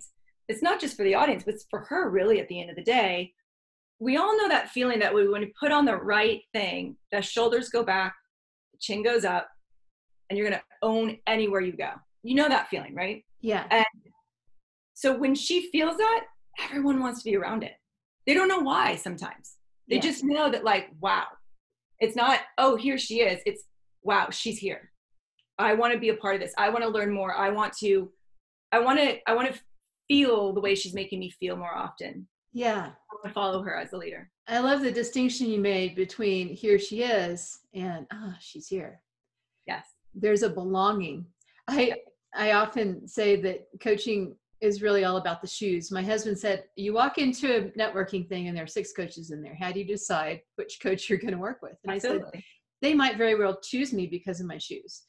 it's 0.48 0.62
not 0.62 0.80
just 0.80 0.96
for 0.96 1.04
the 1.04 1.14
audience, 1.14 1.44
but 1.44 1.54
it's 1.54 1.66
for 1.70 1.80
her 1.88 2.10
really 2.10 2.40
at 2.40 2.48
the 2.48 2.60
end 2.60 2.70
of 2.70 2.76
the 2.76 2.82
day. 2.82 3.32
We 3.98 4.16
all 4.16 4.36
know 4.36 4.48
that 4.48 4.70
feeling 4.70 4.98
that 5.00 5.14
we, 5.14 5.28
when 5.28 5.42
you 5.42 5.50
put 5.58 5.72
on 5.72 5.84
the 5.84 5.96
right 5.96 6.40
thing, 6.54 6.96
the 7.12 7.20
shoulders 7.20 7.68
go 7.68 7.82
back, 7.82 8.14
the 8.72 8.78
chin 8.80 9.02
goes 9.02 9.24
up, 9.24 9.48
and 10.28 10.38
you're 10.38 10.48
going 10.48 10.58
to 10.58 10.64
own 10.82 11.18
anywhere 11.26 11.60
you 11.60 11.72
go. 11.72 11.90
You 12.22 12.34
know 12.34 12.48
that 12.48 12.68
feeling, 12.68 12.94
right? 12.94 13.24
Yeah. 13.40 13.66
And 13.70 13.84
so 14.94 15.16
when 15.16 15.34
she 15.34 15.70
feels 15.70 15.96
that, 15.96 16.24
everyone 16.62 17.00
wants 17.00 17.22
to 17.22 17.30
be 17.30 17.36
around 17.36 17.62
it. 17.62 17.72
They 18.26 18.34
don't 18.34 18.48
know 18.48 18.60
why 18.60 18.96
sometimes. 18.96 19.56
They 19.88 19.96
yeah. 19.96 20.02
just 20.02 20.24
know 20.24 20.50
that, 20.50 20.64
like, 20.64 20.88
wow. 21.00 21.24
It's 21.98 22.16
not, 22.16 22.40
oh, 22.58 22.76
here 22.76 22.98
she 22.98 23.20
is. 23.20 23.40
It's, 23.46 23.64
wow, 24.02 24.28
she's 24.30 24.58
here. 24.58 24.90
I 25.58 25.74
want 25.74 25.92
to 25.92 25.98
be 25.98 26.10
a 26.10 26.16
part 26.16 26.34
of 26.34 26.40
this. 26.40 26.54
I 26.56 26.68
want 26.70 26.82
to 26.82 26.88
learn 26.90 27.12
more. 27.12 27.34
I 27.34 27.50
want 27.50 27.72
to, 27.78 28.10
I 28.72 28.78
want 28.78 28.98
to, 28.98 29.18
I 29.26 29.34
want 29.34 29.52
to 29.52 29.60
feel 30.08 30.52
the 30.52 30.60
way 30.60 30.74
she's 30.74 30.94
making 30.94 31.20
me 31.20 31.30
feel 31.30 31.56
more 31.56 31.74
often. 31.74 32.26
Yeah. 32.52 32.90
I 32.90 33.14
want 33.14 33.24
to 33.24 33.30
follow 33.30 33.62
her 33.62 33.76
as 33.76 33.92
a 33.92 33.96
leader. 33.96 34.30
I 34.48 34.58
love 34.58 34.80
the 34.80 34.90
distinction 34.90 35.48
you 35.48 35.60
made 35.60 35.94
between 35.94 36.48
here 36.48 36.78
she 36.78 37.02
is 37.02 37.60
and 37.74 38.06
ah, 38.12 38.30
oh, 38.30 38.34
she's 38.40 38.66
here. 38.66 39.00
Yes. 39.66 39.86
There's 40.14 40.42
a 40.42 40.50
belonging. 40.50 41.26
I 41.68 41.94
I 42.34 42.52
often 42.52 43.06
say 43.08 43.40
that 43.42 43.66
coaching 43.80 44.36
is 44.60 44.82
really 44.82 45.04
all 45.04 45.16
about 45.16 45.40
the 45.40 45.48
shoes. 45.48 45.90
My 45.90 46.02
husband 46.02 46.38
said, 46.38 46.64
You 46.76 46.92
walk 46.92 47.18
into 47.18 47.56
a 47.56 47.62
networking 47.78 48.28
thing 48.28 48.48
and 48.48 48.56
there 48.56 48.64
are 48.64 48.68
six 48.68 48.92
coaches 48.92 49.30
in 49.30 49.42
there. 49.42 49.56
How 49.58 49.72
do 49.72 49.80
you 49.80 49.86
decide 49.86 50.40
which 50.56 50.78
coach 50.82 51.08
you're 51.08 51.18
going 51.18 51.32
to 51.32 51.38
work 51.38 51.62
with? 51.62 51.76
And 51.84 51.94
Absolutely. 51.94 52.28
I 52.28 52.30
said, 52.32 52.42
They 52.82 52.94
might 52.94 53.16
very 53.16 53.34
well 53.34 53.58
choose 53.62 53.92
me 53.92 54.06
because 54.06 54.40
of 54.40 54.46
my 54.46 54.58
shoes. 54.58 55.02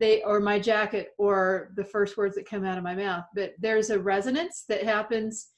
They 0.00 0.22
or 0.22 0.40
my 0.40 0.58
jacket 0.58 1.10
or 1.18 1.72
the 1.76 1.84
first 1.84 2.16
words 2.16 2.34
that 2.34 2.48
come 2.48 2.64
out 2.64 2.78
of 2.78 2.84
my 2.84 2.94
mouth. 2.94 3.24
But 3.34 3.54
there's 3.58 3.90
a 3.90 3.98
resonance 3.98 4.64
that 4.68 4.82
happens 4.82 5.48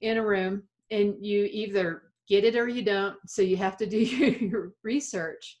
in 0.00 0.16
a 0.16 0.24
room 0.24 0.62
and 0.90 1.14
you 1.20 1.48
either 1.50 2.04
get 2.28 2.44
it 2.44 2.56
or 2.56 2.68
you 2.68 2.82
don't. 2.82 3.16
So 3.26 3.42
you 3.42 3.56
have 3.56 3.76
to 3.78 3.86
do 3.86 3.98
your, 3.98 4.28
your 4.38 4.72
research. 4.82 5.58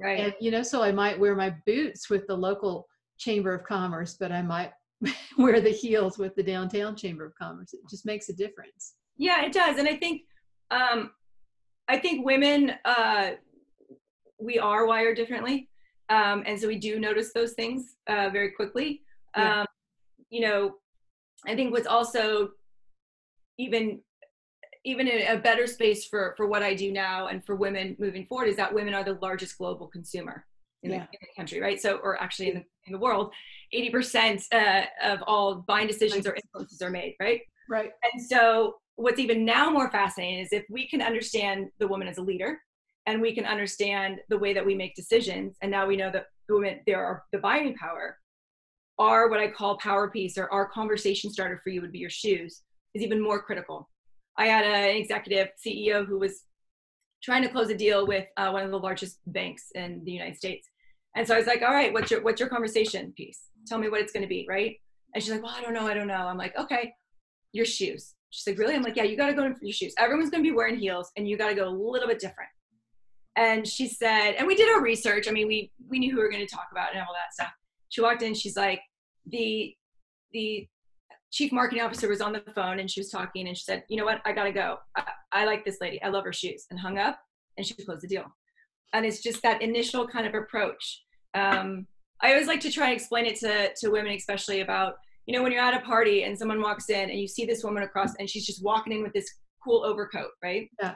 Right. 0.00 0.20
And 0.20 0.34
you 0.40 0.52
know, 0.52 0.62
so 0.62 0.82
I 0.82 0.92
might 0.92 1.18
wear 1.18 1.34
my 1.34 1.54
boots 1.66 2.08
with 2.08 2.26
the 2.28 2.36
local 2.36 2.86
chamber 3.18 3.54
of 3.54 3.64
commerce, 3.64 4.16
but 4.18 4.32
I 4.32 4.42
might 4.42 4.72
wear 5.38 5.60
the 5.60 5.70
heels 5.70 6.18
with 6.18 6.34
the 6.34 6.42
downtown 6.42 6.96
chamber 6.96 7.24
of 7.24 7.34
commerce. 7.36 7.72
It 7.74 7.80
just 7.88 8.06
makes 8.06 8.28
a 8.28 8.32
difference. 8.32 8.94
Yeah 9.16 9.44
it 9.44 9.52
does. 9.52 9.78
And 9.78 9.88
i 9.88 9.96
think 9.96 10.22
um 10.70 11.10
i 11.88 11.98
think 11.98 12.24
women 12.24 12.72
uh 12.84 13.30
we 14.40 14.58
are 14.58 14.86
wired 14.86 15.16
differently 15.16 15.68
um 16.10 16.42
and 16.46 16.60
so 16.60 16.68
we 16.68 16.78
do 16.78 16.98
notice 16.98 17.32
those 17.32 17.52
things 17.52 17.96
uh 18.08 18.28
very 18.30 18.52
quickly. 18.52 19.02
Yeah. 19.36 19.60
um 19.60 19.66
you 20.30 20.40
know 20.40 20.74
i 21.46 21.54
think 21.54 21.72
what's 21.72 21.86
also 21.86 22.50
even 23.58 24.00
even 24.84 25.08
a 25.08 25.36
better 25.38 25.66
space 25.66 26.06
for 26.06 26.34
for 26.36 26.46
what 26.46 26.62
i 26.62 26.74
do 26.74 26.92
now 26.92 27.28
and 27.28 27.44
for 27.44 27.54
women 27.56 27.96
moving 27.98 28.26
forward 28.26 28.48
is 28.48 28.56
that 28.56 28.72
women 28.72 28.94
are 28.94 29.04
the 29.04 29.18
largest 29.20 29.58
global 29.58 29.86
consumer 29.86 30.44
in, 30.82 30.90
yeah. 30.90 30.98
the, 30.98 31.02
in 31.02 31.18
the, 31.20 31.36
country, 31.36 31.60
right? 31.60 31.80
So, 31.80 31.96
or 31.96 32.20
actually 32.22 32.48
in 32.48 32.54
the, 32.56 32.64
in 32.86 32.92
the 32.92 32.98
world, 32.98 33.32
80% 33.74 34.44
uh, 34.52 34.82
of 35.04 35.22
all 35.26 35.64
buying 35.66 35.86
decisions 35.86 36.26
or 36.26 36.34
influences 36.34 36.82
are 36.82 36.90
made, 36.90 37.14
right? 37.20 37.40
Right. 37.68 37.90
And 38.12 38.22
so, 38.22 38.76
what's 38.96 39.20
even 39.20 39.44
now 39.44 39.70
more 39.70 39.90
fascinating 39.90 40.40
is 40.40 40.52
if 40.52 40.64
we 40.70 40.88
can 40.88 41.00
understand 41.00 41.68
the 41.78 41.86
woman 41.86 42.08
as 42.08 42.18
a 42.18 42.22
leader 42.22 42.58
and 43.06 43.20
we 43.20 43.34
can 43.34 43.44
understand 43.44 44.18
the 44.28 44.38
way 44.38 44.52
that 44.52 44.64
we 44.64 44.74
make 44.74 44.94
decisions, 44.94 45.56
and 45.62 45.70
now 45.70 45.86
we 45.86 45.96
know 45.96 46.10
that 46.10 46.26
the 46.48 46.54
women, 46.54 46.80
there 46.86 47.04
are 47.04 47.24
the 47.32 47.38
buying 47.38 47.74
power, 47.74 48.18
are 48.98 49.30
what 49.30 49.40
I 49.40 49.48
call 49.48 49.78
power 49.78 50.10
piece 50.10 50.36
or 50.36 50.50
our 50.52 50.68
conversation 50.68 51.30
starter 51.30 51.60
for 51.62 51.70
you 51.70 51.80
would 51.80 51.92
be 51.92 52.00
your 52.00 52.10
shoes, 52.10 52.62
is 52.94 53.02
even 53.02 53.22
more 53.22 53.42
critical. 53.42 53.88
I 54.36 54.46
had 54.46 54.64
an 54.64 54.96
executive 54.96 55.48
CEO 55.64 56.06
who 56.06 56.18
was 56.18 56.42
trying 57.22 57.42
to 57.42 57.48
close 57.48 57.68
a 57.70 57.76
deal 57.76 58.06
with 58.06 58.26
uh, 58.36 58.50
one 58.50 58.62
of 58.62 58.70
the 58.70 58.78
largest 58.78 59.18
banks 59.26 59.66
in 59.74 60.02
the 60.04 60.12
United 60.12 60.36
States. 60.36 60.68
And 61.16 61.26
so 61.26 61.34
I 61.34 61.38
was 61.38 61.46
like, 61.46 61.62
all 61.62 61.72
right, 61.72 61.92
what's 61.92 62.10
your 62.10 62.22
what's 62.22 62.40
your 62.40 62.48
conversation 62.48 63.12
piece? 63.16 63.40
Tell 63.66 63.78
me 63.78 63.88
what 63.88 64.00
it's 64.00 64.12
going 64.12 64.22
to 64.22 64.28
be, 64.28 64.46
right? 64.48 64.76
And 65.14 65.22
she's 65.22 65.32
like, 65.32 65.42
well, 65.42 65.54
I 65.56 65.62
don't 65.62 65.74
know, 65.74 65.86
I 65.86 65.94
don't 65.94 66.06
know. 66.06 66.14
I'm 66.14 66.36
like, 66.36 66.56
okay, 66.56 66.92
your 67.52 67.64
shoes. 67.64 68.14
She's 68.30 68.46
like, 68.46 68.58
really? 68.58 68.74
I'm 68.74 68.82
like, 68.82 68.96
yeah, 68.96 69.04
you 69.04 69.16
got 69.16 69.28
to 69.28 69.32
go 69.34 69.44
in 69.44 69.54
for 69.54 69.64
your 69.64 69.72
shoes. 69.72 69.94
Everyone's 69.98 70.30
going 70.30 70.44
to 70.44 70.50
be 70.50 70.54
wearing 70.54 70.78
heels, 70.78 71.10
and 71.16 71.28
you 71.28 71.38
got 71.38 71.48
to 71.48 71.54
go 71.54 71.66
a 71.66 71.70
little 71.70 72.06
bit 72.06 72.20
different. 72.20 72.50
And 73.36 73.66
she 73.66 73.88
said, 73.88 74.32
and 74.32 74.46
we 74.46 74.54
did 74.54 74.68
our 74.68 74.82
research. 74.82 75.28
I 75.28 75.30
mean, 75.30 75.46
we 75.48 75.72
we 75.88 75.98
knew 75.98 76.10
who 76.10 76.18
we 76.18 76.22
were 76.22 76.30
going 76.30 76.46
to 76.46 76.54
talk 76.54 76.68
about 76.72 76.92
and 76.92 77.00
all 77.00 77.14
that 77.14 77.32
stuff. 77.32 77.52
She 77.88 78.00
walked 78.00 78.22
in. 78.22 78.34
She's 78.34 78.56
like, 78.56 78.80
the 79.26 79.74
the 80.32 80.68
chief 81.30 81.52
marketing 81.52 81.82
officer 81.82 82.08
was 82.08 82.20
on 82.20 82.32
the 82.32 82.42
phone 82.54 82.78
and 82.78 82.90
she 82.90 83.00
was 83.00 83.10
talking 83.10 83.48
and 83.48 83.56
she 83.56 83.64
said, 83.64 83.84
you 83.88 83.96
know 83.96 84.04
what, 84.04 84.20
I 84.24 84.32
gotta 84.32 84.52
go. 84.52 84.78
I, 84.96 85.02
I 85.32 85.44
like 85.44 85.64
this 85.64 85.78
lady. 85.80 86.02
I 86.02 86.08
love 86.08 86.24
her 86.24 86.32
shoes 86.32 86.66
and 86.70 86.78
hung 86.78 86.98
up 86.98 87.18
and 87.56 87.66
she 87.66 87.74
closed 87.74 88.02
the 88.02 88.08
deal. 88.08 88.24
And 88.94 89.04
it's 89.04 89.20
just 89.20 89.42
that 89.42 89.60
initial 89.60 90.06
kind 90.06 90.26
of 90.26 90.34
approach. 90.34 91.04
Um, 91.34 91.86
I 92.22 92.32
always 92.32 92.46
like 92.46 92.60
to 92.60 92.70
try 92.70 92.86
and 92.88 92.96
explain 92.96 93.26
it 93.26 93.36
to, 93.40 93.70
to 93.74 93.90
women, 93.90 94.12
especially 94.12 94.60
about, 94.60 94.94
you 95.26 95.34
know, 95.34 95.42
when 95.42 95.52
you're 95.52 95.62
at 95.62 95.74
a 95.74 95.84
party 95.84 96.24
and 96.24 96.38
someone 96.38 96.62
walks 96.62 96.88
in 96.88 97.10
and 97.10 97.20
you 97.20 97.28
see 97.28 97.44
this 97.44 97.62
woman 97.62 97.82
across 97.82 98.14
and 98.18 98.28
she's 98.28 98.46
just 98.46 98.64
walking 98.64 98.94
in 98.94 99.02
with 99.02 99.12
this 99.12 99.30
cool 99.62 99.84
overcoat, 99.84 100.30
right? 100.42 100.70
Yeah. 100.80 100.94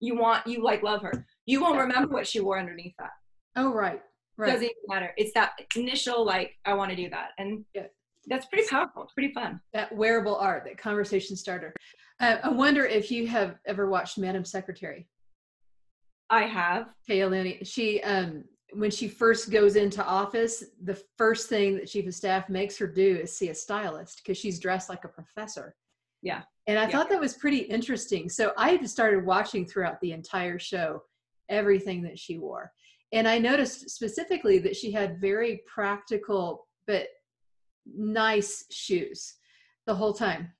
You 0.00 0.16
want, 0.16 0.46
you 0.46 0.62
like 0.62 0.82
love 0.82 1.02
her. 1.02 1.26
You 1.44 1.60
won't 1.60 1.78
remember 1.78 2.12
what 2.12 2.26
she 2.26 2.40
wore 2.40 2.58
underneath 2.58 2.94
that. 2.98 3.10
Oh, 3.56 3.72
right. 3.72 4.00
Right. 4.36 4.48
Doesn't 4.50 4.64
even 4.64 4.74
matter. 4.88 5.12
It's 5.16 5.32
that 5.34 5.52
initial, 5.76 6.24
like, 6.24 6.52
I 6.64 6.74
want 6.74 6.90
to 6.90 6.96
do 6.96 7.08
that. 7.10 7.30
And 7.38 7.64
yeah 7.74 7.84
that's 8.26 8.46
pretty 8.46 8.66
powerful. 8.68 9.02
It's 9.02 9.12
pretty 9.12 9.32
fun. 9.32 9.60
That 9.72 9.94
wearable 9.94 10.36
art, 10.36 10.64
that 10.64 10.78
conversation 10.78 11.36
starter. 11.36 11.74
Uh, 12.20 12.36
I 12.42 12.48
wonder 12.48 12.84
if 12.84 13.10
you 13.10 13.26
have 13.26 13.58
ever 13.66 13.88
watched 13.88 14.18
Madam 14.18 14.44
Secretary. 14.44 15.08
I 16.30 16.42
have. 16.42 16.88
Téa 17.08 17.66
She, 17.66 18.02
um, 18.02 18.44
when 18.72 18.90
she 18.90 19.08
first 19.08 19.50
goes 19.50 19.76
into 19.76 20.04
office, 20.04 20.64
the 20.82 21.00
first 21.16 21.48
thing 21.48 21.76
that 21.76 21.86
chief 21.86 22.06
of 22.06 22.14
staff 22.14 22.48
makes 22.48 22.76
her 22.78 22.86
do 22.86 23.20
is 23.22 23.36
see 23.36 23.50
a 23.50 23.54
stylist 23.54 24.22
because 24.22 24.38
she's 24.38 24.58
dressed 24.58 24.88
like 24.88 25.04
a 25.04 25.08
professor. 25.08 25.76
Yeah. 26.22 26.42
And 26.66 26.78
I 26.78 26.84
yeah. 26.84 26.90
thought 26.90 27.10
that 27.10 27.20
was 27.20 27.34
pretty 27.34 27.58
interesting. 27.58 28.28
So 28.28 28.52
I 28.56 28.82
started 28.84 29.24
watching 29.24 29.66
throughout 29.66 30.00
the 30.00 30.12
entire 30.12 30.58
show 30.58 31.02
everything 31.48 32.02
that 32.02 32.18
she 32.18 32.38
wore. 32.38 32.72
And 33.12 33.28
I 33.28 33.38
noticed 33.38 33.90
specifically 33.90 34.58
that 34.60 34.74
she 34.74 34.90
had 34.90 35.20
very 35.20 35.62
practical 35.66 36.66
but 36.86 37.06
nice 37.86 38.64
shoes 38.70 39.34
the 39.86 39.94
whole 39.94 40.12
time. 40.12 40.52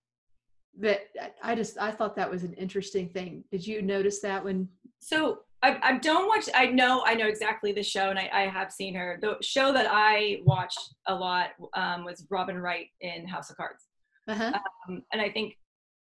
But 0.76 1.02
i 1.43 1.54
just 1.54 1.78
i 1.78 1.90
thought 1.90 2.16
that 2.16 2.31
was 2.31 2.43
an 2.43 2.54
interesting 2.54 3.09
thing. 3.09 3.45
Did 3.50 3.66
you 3.66 3.83
notice 3.83 4.21
that 4.21 4.45
when 4.45 4.69
so 5.00 5.40
I, 5.62 5.78
I 5.83 5.99
don't 5.99 6.28
watch 6.28 6.49
i 6.54 6.66
know 6.66 7.02
i 7.07 7.14
know 7.14 7.26
exactly 7.26 7.73
the 7.73 7.83
show 7.83 8.11
and 8.11 8.19
I, 8.19 8.28
I 8.33 8.43
have 8.43 8.73
seen 8.73 8.95
her. 8.95 9.19
The 9.21 9.37
show 9.40 9.73
that 9.73 9.87
i 9.88 10.40
watched 10.45 10.95
a 11.07 11.14
lot 11.14 11.50
um, 11.75 12.04
was 12.04 12.26
robin 12.28 12.59
wright 12.59 12.88
in 13.00 13.26
house 13.26 13.50
of 13.50 13.57
cards. 13.57 13.85
Uh-huh. 14.28 14.52
um, 14.88 15.02
and 15.12 15.23
i 15.23 15.31
think 15.31 15.54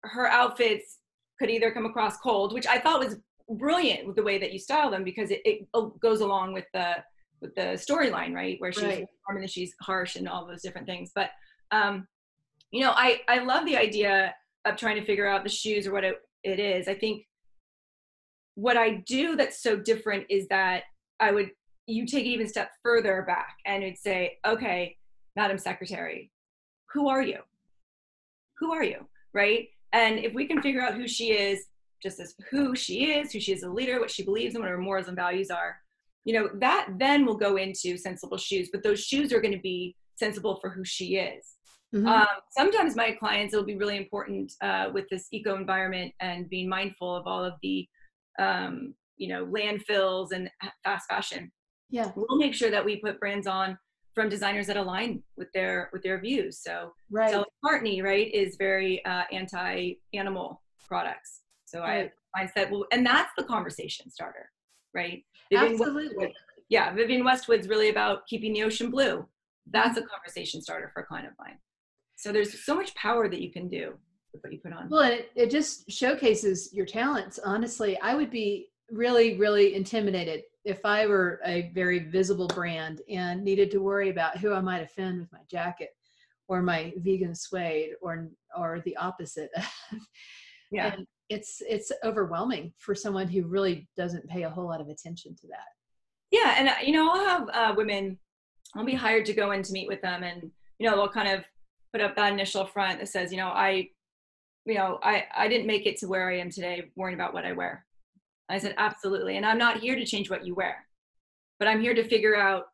her 0.04 0.26
outfits 0.26 0.99
could 1.38 1.50
either 1.50 1.71
come 1.71 1.87
across 1.87 2.16
cold 2.19 2.52
which 2.52 2.66
i 2.66 2.78
thought 2.78 3.00
was 3.00 3.16
brilliant 3.49 4.07
with 4.07 4.16
the 4.16 4.23
way 4.23 4.38
that 4.38 4.52
you 4.52 4.59
style 4.59 4.90
them 4.90 5.04
because 5.04 5.31
it, 5.31 5.40
it 5.45 5.66
goes 6.00 6.21
along 6.21 6.52
with 6.52 6.66
the 6.73 6.97
with 7.42 7.54
the 7.56 7.72
storyline, 7.72 8.32
right? 8.32 8.56
Where 8.61 8.72
she's 8.72 8.84
right. 8.84 9.06
warm 9.28 9.42
and 9.42 9.50
she's 9.50 9.75
harsh 9.82 10.16
and 10.16 10.28
all 10.28 10.46
those 10.46 10.62
different 10.62 10.87
things. 10.87 11.11
But 11.14 11.30
um, 11.72 12.06
you 12.70 12.80
know, 12.80 12.92
I 12.92 13.20
I 13.28 13.40
love 13.40 13.66
the 13.66 13.76
idea 13.76 14.34
of 14.64 14.76
trying 14.76 14.96
to 14.96 15.04
figure 15.04 15.26
out 15.26 15.42
the 15.42 15.50
shoes 15.50 15.87
or 15.87 15.92
what 15.92 16.04
it, 16.04 16.16
it 16.44 16.61
is. 16.61 16.88
I 16.88 16.94
think 16.94 17.26
what 18.54 18.76
I 18.76 19.02
do 19.06 19.37
that's 19.37 19.62
so 19.62 19.76
different 19.76 20.25
is 20.30 20.46
that 20.49 20.84
I 21.20 21.32
would 21.32 21.50
you 21.87 22.06
take 22.06 22.25
it 22.25 22.28
even 22.28 22.49
step 22.49 22.70
further 22.82 23.25
back 23.26 23.56
and 23.66 23.82
would 23.82 23.99
say, 23.99 24.38
okay, 24.46 24.96
Madam 25.34 25.58
Secretary, 25.58 26.30
who 26.92 27.08
are 27.08 27.22
you? 27.22 27.38
Who 28.58 28.72
are 28.72 28.84
you? 28.84 29.08
Right? 29.34 29.68
And 29.92 30.18
if 30.20 30.32
we 30.32 30.46
can 30.46 30.62
figure 30.62 30.80
out 30.80 30.94
who 30.94 31.08
she 31.08 31.32
is, 31.32 31.66
just 32.02 32.20
as 32.20 32.34
who 32.50 32.75
she 32.75 33.12
is, 33.12 33.32
who 33.32 33.40
she 33.40 33.52
is 33.52 33.62
a 33.62 33.68
leader, 33.68 34.00
what 34.00 34.11
she 34.11 34.25
believes 34.25 34.54
in, 34.54 34.61
what 34.61 34.70
her 34.70 34.78
morals 34.78 35.08
and 35.08 35.16
values 35.16 35.50
are, 35.50 35.76
you 36.25 36.35
know 36.35 36.49
that 36.61 36.88
then 36.99 37.26
will 37.26 37.37
go 37.37 37.57
into 37.57 37.97
sensible 37.97 38.38
shoes 38.38 38.69
but 38.73 38.83
those 38.83 39.02
shoes 39.02 39.33
are 39.33 39.41
going 39.41 39.55
to 39.55 39.61
be 39.61 39.95
sensible 40.17 40.59
for 40.61 40.71
who 40.71 40.85
she 40.85 41.17
is 41.17 41.57
mm-hmm. 41.95 42.07
um, 42.07 42.26
sometimes 42.50 42.95
my 42.97 43.12
clients 43.12 43.52
it'll 43.52 43.67
be 43.67 43.76
really 43.76 43.97
important 43.97 44.52
uh, 44.62 44.88
with 44.93 45.09
this 45.11 45.26
eco 45.33 45.57
environment 45.57 46.12
and 46.21 46.49
being 46.49 46.69
mindful 46.69 47.14
of 47.14 47.26
all 47.26 47.45
of 47.45 47.55
the 47.62 47.87
um, 48.38 48.95
you 49.17 49.29
know 49.29 49.47
landfills 49.47 50.33
and 50.33 50.50
fast 50.85 51.07
fashion 51.09 51.50
Yeah. 51.93 52.11
We'll 52.17 52.38
make 52.38 52.55
sure 52.55 52.71
that 52.71 52.85
we 52.85 52.97
put 52.97 53.21
brands 53.21 53.47
on 53.47 53.79
from 54.14 54.29
designers 54.29 54.67
that 54.67 54.76
align 54.76 55.23
with 55.37 55.49
their 55.52 55.91
with 55.93 56.02
their 56.02 56.19
views. 56.21 56.59
So 56.62 56.93
right. 57.11 57.31
So 57.31 57.45
McCartney, 57.64 58.02
right, 58.02 58.33
is 58.33 58.57
very 58.57 59.05
uh, 59.05 59.25
anti-animal 59.31 60.62
products. 60.88 61.43
So 61.67 61.81
right. 61.81 62.11
I 62.35 62.43
I 62.43 62.47
said, 62.47 62.71
well, 62.71 62.87
and 62.93 63.05
that's 63.05 63.31
the 63.37 63.45
conversation 63.45 64.11
starter, 64.11 64.50
right? 64.94 65.25
Vivienne 65.50 65.72
Absolutely. 65.72 66.16
Westwood, 66.16 66.32
yeah, 66.68 66.92
Vivienne 66.94 67.25
Westwood's 67.25 67.68
really 67.68 67.90
about 67.90 68.26
keeping 68.26 68.52
the 68.52 68.62
ocean 68.62 68.90
blue. 68.90 69.26
That's 69.70 69.99
mm-hmm. 69.99 70.06
a 70.06 70.08
conversation 70.08 70.61
starter 70.61 70.90
for 70.92 71.02
a 71.02 71.06
client 71.06 71.28
of 71.28 71.34
mine. 71.38 71.58
So 72.16 72.32
there's 72.32 72.64
so 72.64 72.75
much 72.75 72.94
power 72.94 73.28
that 73.28 73.40
you 73.40 73.50
can 73.50 73.68
do 73.68 73.94
with 74.32 74.42
what 74.42 74.52
you 74.52 74.58
put 74.61 74.72
on. 74.72 74.88
Well, 74.88 75.02
it, 75.02 75.30
it 75.34 75.50
just 75.50 75.90
showcases 75.90 76.72
your 76.72 76.87
talents. 76.87 77.38
Honestly, 77.44 77.99
I 78.00 78.14
would 78.14 78.30
be 78.30 78.68
really, 78.90 79.37
really 79.37 79.75
intimidated 79.75 80.42
if 80.64 80.84
I 80.84 81.06
were 81.06 81.40
a 81.44 81.70
very 81.75 81.99
visible 81.99 82.46
brand 82.49 83.00
and 83.08 83.42
needed 83.42 83.70
to 83.72 83.78
worry 83.78 84.11
about 84.11 84.38
who 84.38 84.54
I 84.54 84.61
might 84.61 84.82
offend 84.82 85.20
with 85.20 85.32
my 85.32 85.40
jacket 85.50 85.90
or 86.49 86.62
my 86.62 86.92
vegan 86.99 87.34
suede 87.34 87.90
or 88.00 88.28
or 88.56 88.80
the 88.84 88.96
opposite. 88.96 89.50
yeah. 90.70 90.94
And 90.94 91.06
it's 91.29 91.62
it's 91.69 91.91
overwhelming 92.05 92.73
for 92.79 92.95
someone 92.95 93.29
who 93.29 93.47
really 93.47 93.88
doesn't 93.97 94.29
pay 94.29 94.43
a 94.43 94.50
whole 94.50 94.67
lot 94.67 94.81
of 94.81 94.88
attention 94.88 95.35
to 95.37 95.47
that. 95.49 95.69
Yeah, 96.31 96.55
and 96.59 96.69
uh, 96.69 96.75
you 96.85 96.93
know, 96.93 97.11
I'll 97.11 97.26
have 97.26 97.49
uh, 97.52 97.75
women. 97.76 98.19
I'll 98.75 98.85
be 98.85 98.95
hired 98.95 99.26
to 99.26 99.35
go 99.35 99.52
in 99.52 99.62
to 99.62 99.73
meet 99.73 99.88
with 99.88 100.00
them, 100.02 100.23
and 100.23 100.50
you 100.79 100.88
know, 100.88 100.97
they'll 100.97 101.09
kind 101.09 101.29
of 101.29 101.45
put 101.93 102.00
up 102.00 102.17
that 102.17 102.33
initial 102.33 102.64
front 102.64 102.99
that 102.99 103.09
says, 103.09 103.31
you 103.31 103.37
know, 103.37 103.49
I, 103.49 103.88
you 104.64 104.75
know, 104.75 104.99
I 105.02 105.26
I 105.37 105.49
didn't 105.49 105.67
make 105.67 105.87
it 105.87 105.99
to 105.99 106.07
where 106.07 106.31
I 106.31 106.38
am 106.38 106.50
today, 106.50 106.91
worrying 106.97 107.19
about 107.19 107.35
what 107.35 107.45
I 107.45 107.52
wear. 107.52 107.85
I 108.49 108.59
said, 108.59 108.75
absolutely. 108.76 109.37
And 109.37 109.47
I'm 109.47 109.59
not 109.59 109.79
here 109.79 109.95
to 109.95 110.05
change 110.05 110.29
what 110.29 110.47
you 110.47 110.55
wear, 110.55 110.87
but 111.59 111.69
I'm 111.69 111.81
here 111.81 111.95
to 111.95 112.05
figure 112.05 112.37
out 112.37 112.67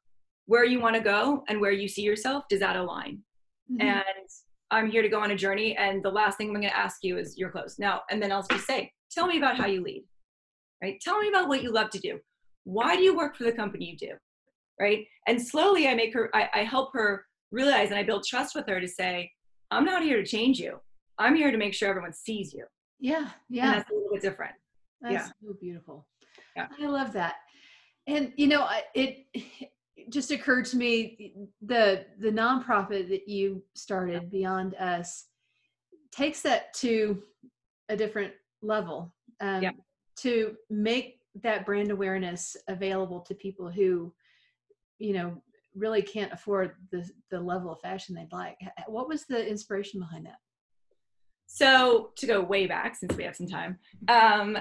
where 0.46 0.64
you 0.64 0.80
want 0.80 0.96
to 0.96 1.02
go 1.02 1.44
and 1.48 1.60
where 1.60 1.70
you 1.70 1.86
see 1.86 2.02
yourself. 2.02 2.44
Does 2.48 2.60
that 2.60 2.76
align? 2.76 3.22
Mm-hmm. 3.70 3.82
And 3.82 4.28
I'm 4.70 4.90
here 4.90 5.02
to 5.02 5.08
go 5.08 5.20
on 5.20 5.30
a 5.30 5.36
journey. 5.36 5.76
And 5.76 6.02
the 6.02 6.10
last 6.10 6.36
thing 6.36 6.48
I'm 6.48 6.54
going 6.54 6.68
to 6.68 6.76
ask 6.76 6.98
you 7.02 7.18
is 7.18 7.38
your 7.38 7.50
clothes. 7.50 7.76
Now, 7.78 8.02
and 8.10 8.22
then 8.22 8.32
I'll 8.32 8.46
just 8.46 8.66
say, 8.66 8.92
tell 9.10 9.26
me 9.26 9.38
about 9.38 9.56
how 9.56 9.66
you 9.66 9.82
lead, 9.82 10.04
right? 10.82 11.00
Tell 11.00 11.18
me 11.18 11.28
about 11.28 11.48
what 11.48 11.62
you 11.62 11.72
love 11.72 11.90
to 11.90 11.98
do. 11.98 12.18
Why 12.64 12.96
do 12.96 13.02
you 13.02 13.16
work 13.16 13.36
for 13.36 13.44
the 13.44 13.52
company 13.52 13.86
you 13.86 13.96
do? 13.96 14.14
Right. 14.80 15.06
And 15.26 15.40
slowly 15.40 15.88
I 15.88 15.94
make 15.94 16.14
her, 16.14 16.30
I, 16.34 16.48
I 16.54 16.58
help 16.64 16.92
her 16.92 17.24
realize 17.50 17.90
and 17.90 17.98
I 17.98 18.02
build 18.02 18.24
trust 18.24 18.54
with 18.54 18.66
her 18.68 18.80
to 18.80 18.86
say, 18.86 19.30
I'm 19.70 19.84
not 19.84 20.02
here 20.02 20.18
to 20.18 20.24
change 20.24 20.60
you. 20.60 20.78
I'm 21.18 21.34
here 21.34 21.50
to 21.50 21.56
make 21.56 21.74
sure 21.74 21.88
everyone 21.88 22.12
sees 22.12 22.52
you. 22.52 22.64
Yeah. 23.00 23.30
Yeah. 23.48 23.64
And 23.64 23.74
that's 23.74 23.90
a 23.90 23.94
little 23.94 24.10
bit 24.12 24.22
different. 24.22 24.54
That's 25.00 25.12
yeah. 25.14 25.26
so 25.26 25.56
beautiful. 25.60 26.06
Yeah. 26.56 26.68
I 26.80 26.86
love 26.86 27.12
that. 27.14 27.34
And 28.06 28.32
you 28.36 28.46
know, 28.46 28.68
it, 28.94 29.26
it 29.34 29.70
just 30.08 30.30
occurred 30.30 30.64
to 30.66 30.76
me 30.76 31.32
the 31.62 32.06
the 32.18 32.30
nonprofit 32.30 33.08
that 33.08 33.28
you 33.28 33.62
started 33.74 34.30
Beyond 34.30 34.74
Us 34.76 35.26
takes 36.12 36.42
that 36.42 36.72
to 36.74 37.22
a 37.88 37.96
different 37.96 38.32
level. 38.62 39.14
Um, 39.40 39.62
yeah. 39.62 39.70
To 40.18 40.56
make 40.68 41.20
that 41.42 41.64
brand 41.64 41.90
awareness 41.90 42.56
available 42.66 43.20
to 43.20 43.34
people 43.34 43.70
who, 43.70 44.12
you 44.98 45.12
know, 45.12 45.40
really 45.74 46.02
can't 46.02 46.32
afford 46.32 46.72
the 46.90 47.08
the 47.30 47.40
level 47.40 47.72
of 47.72 47.80
fashion 47.80 48.14
they'd 48.14 48.32
like. 48.32 48.56
What 48.86 49.08
was 49.08 49.24
the 49.26 49.46
inspiration 49.46 50.00
behind 50.00 50.26
that? 50.26 50.38
So 51.46 52.10
to 52.16 52.26
go 52.26 52.40
way 52.42 52.66
back, 52.66 52.96
since 52.96 53.16
we 53.16 53.24
have 53.24 53.36
some 53.36 53.46
time, 53.46 53.78
um, 54.08 54.58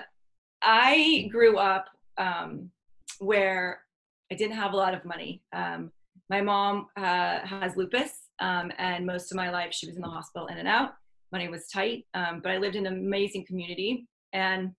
I 0.62 1.28
grew 1.32 1.58
up 1.58 1.86
um, 2.18 2.72
where 3.20 3.82
I 4.32 4.36
didn't 4.36 4.56
have 4.56 4.74
a 4.74 4.78
lot 4.78 4.94
of 4.94 5.06
money. 5.06 5.42
Um, 5.54 5.92
my 6.30 6.42
mom 6.42 6.88
uh, 6.98 7.40
has 7.40 7.78
lupus, 7.78 8.12
um, 8.40 8.72
and 8.78 9.06
most 9.06 9.32
of 9.32 9.38
my 9.38 9.50
life 9.50 9.74
she 9.74 9.88
was 9.88 9.96
in 9.96 10.02
the 10.02 10.10
hospital 10.10 10.48
in 10.48 10.58
and 10.58 10.68
out. 10.68 10.92
Money 11.32 11.48
was 11.48 11.68
tight, 11.68 12.06
um, 12.14 12.42
but 12.42 12.52
I 12.52 12.58
lived 12.58 12.76
in 12.76 12.86
an 12.86 12.94
amazing 12.94 13.46
community. 13.46 14.08
And 14.34 14.72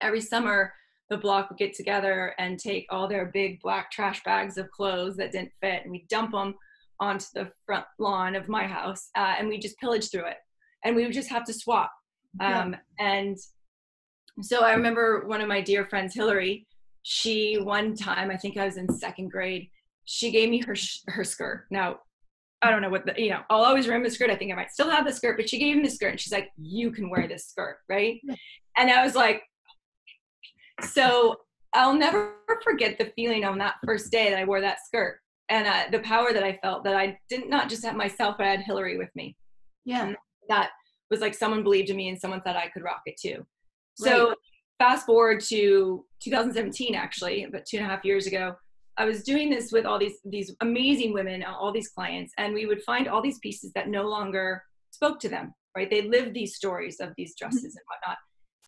every 0.00 0.20
summer, 0.20 0.72
the 1.10 1.16
block 1.16 1.50
would 1.50 1.58
get 1.58 1.74
together 1.74 2.34
and 2.38 2.58
take 2.58 2.86
all 2.90 3.08
their 3.08 3.26
big 3.26 3.60
black 3.60 3.90
trash 3.90 4.22
bags 4.24 4.56
of 4.56 4.70
clothes 4.70 5.16
that 5.16 5.32
didn't 5.32 5.52
fit, 5.60 5.82
and 5.82 5.90
we'd 5.90 6.08
dump 6.08 6.32
them 6.32 6.54
onto 7.00 7.26
the 7.34 7.50
front 7.66 7.84
lawn 7.98 8.34
of 8.34 8.48
my 8.48 8.66
house, 8.66 9.10
uh, 9.16 9.34
and 9.38 9.48
we 9.48 9.58
just 9.58 9.78
pillage 9.78 10.10
through 10.10 10.26
it. 10.26 10.36
And 10.84 10.96
we 10.96 11.04
would 11.04 11.12
just 11.12 11.30
have 11.30 11.44
to 11.44 11.52
swap. 11.52 11.90
Yeah. 12.40 12.62
Um, 12.62 12.76
and 12.98 13.36
so 14.40 14.62
I 14.64 14.72
remember 14.72 15.26
one 15.26 15.40
of 15.40 15.48
my 15.48 15.60
dear 15.60 15.86
friends, 15.86 16.14
Hillary, 16.14 16.66
she 17.02 17.58
one 17.58 17.94
time, 17.94 18.30
I 18.30 18.36
think 18.36 18.56
I 18.56 18.64
was 18.64 18.76
in 18.76 18.92
second 18.92 19.30
grade, 19.30 19.68
she 20.04 20.30
gave 20.30 20.50
me 20.50 20.60
her 20.62 20.74
her 21.08 21.24
skirt. 21.24 21.66
Now, 21.70 22.00
I 22.62 22.70
don't 22.70 22.82
know 22.82 22.90
what 22.90 23.06
the, 23.06 23.14
you 23.16 23.30
know, 23.30 23.40
I'll 23.48 23.64
always 23.64 23.86
remember 23.86 24.08
the 24.08 24.14
skirt. 24.14 24.30
I 24.30 24.36
think 24.36 24.52
I 24.52 24.56
might 24.56 24.70
still 24.70 24.90
have 24.90 25.06
the 25.06 25.12
skirt, 25.12 25.36
but 25.36 25.48
she 25.48 25.58
gave 25.58 25.76
me 25.76 25.82
the 25.82 25.90
skirt 25.90 26.10
and 26.10 26.20
she's 26.20 26.32
like, 26.32 26.50
you 26.58 26.90
can 26.90 27.08
wear 27.08 27.26
this 27.26 27.46
skirt, 27.46 27.78
right? 27.88 28.20
And 28.76 28.90
I 28.90 29.02
was 29.04 29.14
like, 29.14 29.42
so 30.82 31.36
I'll 31.72 31.94
never 31.94 32.34
forget 32.62 32.98
the 32.98 33.12
feeling 33.16 33.44
on 33.44 33.58
that 33.58 33.76
first 33.84 34.10
day 34.10 34.30
that 34.30 34.38
I 34.38 34.44
wore 34.44 34.60
that 34.60 34.84
skirt 34.84 35.20
and 35.48 35.66
uh, 35.66 35.84
the 35.90 36.00
power 36.00 36.32
that 36.32 36.42
I 36.42 36.58
felt 36.62 36.84
that 36.84 36.96
I 36.96 37.18
didn't 37.28 37.50
not 37.50 37.68
just 37.68 37.84
have 37.84 37.96
myself, 37.96 38.36
but 38.38 38.46
I 38.46 38.50
had 38.50 38.60
Hillary 38.60 38.98
with 38.98 39.10
me. 39.14 39.36
Yeah. 39.84 40.06
And 40.06 40.16
that 40.48 40.70
was 41.10 41.20
like 41.20 41.34
someone 41.34 41.62
believed 41.62 41.90
in 41.90 41.96
me 41.96 42.08
and 42.08 42.20
someone 42.20 42.40
thought 42.42 42.56
I 42.56 42.68
could 42.68 42.82
rock 42.82 43.02
it 43.06 43.18
too. 43.20 43.46
So 43.94 44.28
right. 44.28 44.36
Fast 44.80 45.04
forward 45.04 45.40
to 45.40 46.04
2017, 46.24 46.94
actually, 46.94 47.44
about 47.44 47.66
two 47.66 47.76
and 47.76 47.86
a 47.86 47.88
half 47.88 48.04
years 48.04 48.26
ago, 48.26 48.54
I 48.96 49.04
was 49.04 49.22
doing 49.22 49.50
this 49.50 49.70
with 49.70 49.86
all 49.86 49.98
these 49.98 50.18
these 50.24 50.54
amazing 50.60 51.12
women, 51.12 51.44
all 51.44 51.72
these 51.72 51.88
clients, 51.88 52.32
and 52.38 52.54
we 52.54 52.66
would 52.66 52.82
find 52.82 53.06
all 53.06 53.22
these 53.22 53.38
pieces 53.38 53.70
that 53.74 53.88
no 53.88 54.08
longer 54.08 54.62
spoke 54.90 55.20
to 55.20 55.28
them. 55.28 55.54
Right? 55.76 55.88
They 55.88 56.02
lived 56.02 56.34
these 56.34 56.56
stories 56.56 56.98
of 56.98 57.10
these 57.16 57.34
mm-hmm. 57.34 57.50
dresses 57.50 57.76
and 57.76 57.84
whatnot, 57.86 58.18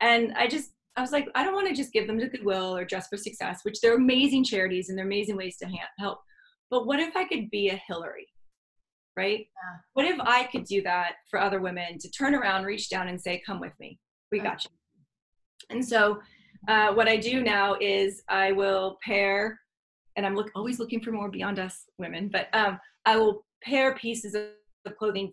and 0.00 0.32
I 0.36 0.46
just 0.46 0.70
I 0.96 1.00
was 1.00 1.12
like, 1.12 1.28
I 1.34 1.42
don't 1.42 1.54
want 1.54 1.68
to 1.68 1.74
just 1.74 1.92
give 1.92 2.06
them 2.06 2.18
to 2.18 2.28
Goodwill 2.28 2.76
or 2.76 2.84
Dress 2.84 3.08
for 3.08 3.16
Success, 3.16 3.60
which 3.62 3.80
they're 3.80 3.96
amazing 3.96 4.44
charities 4.44 4.88
and 4.88 4.98
they're 4.98 5.06
amazing 5.06 5.36
ways 5.36 5.56
to 5.58 5.68
help. 5.98 6.18
But 6.70 6.86
what 6.86 7.00
if 7.00 7.16
I 7.16 7.24
could 7.24 7.50
be 7.50 7.70
a 7.70 7.82
Hillary? 7.86 8.28
Right? 9.16 9.40
Yeah. 9.40 9.78
What 9.94 10.06
if 10.06 10.20
I 10.20 10.44
could 10.44 10.64
do 10.64 10.82
that 10.82 11.14
for 11.30 11.40
other 11.40 11.60
women 11.60 11.98
to 11.98 12.10
turn 12.10 12.34
around, 12.34 12.64
reach 12.64 12.90
down, 12.90 13.08
and 13.08 13.20
say, 13.20 13.42
Come 13.44 13.60
with 13.60 13.72
me. 13.80 13.98
We 14.30 14.40
got 14.40 14.64
you. 14.64 14.70
And 15.70 15.86
so 15.86 16.20
uh, 16.68 16.92
what 16.92 17.08
I 17.08 17.16
do 17.16 17.42
now 17.42 17.76
is 17.80 18.22
I 18.28 18.52
will 18.52 18.98
pair, 19.04 19.58
and 20.16 20.24
I'm 20.24 20.34
look, 20.34 20.50
always 20.54 20.78
looking 20.78 21.00
for 21.00 21.12
more 21.12 21.30
beyond 21.30 21.58
us 21.58 21.84
women, 21.98 22.28
but 22.32 22.48
um, 22.52 22.78
I 23.04 23.16
will 23.16 23.44
pair 23.62 23.94
pieces 23.94 24.34
of 24.34 24.96
clothing 24.98 25.32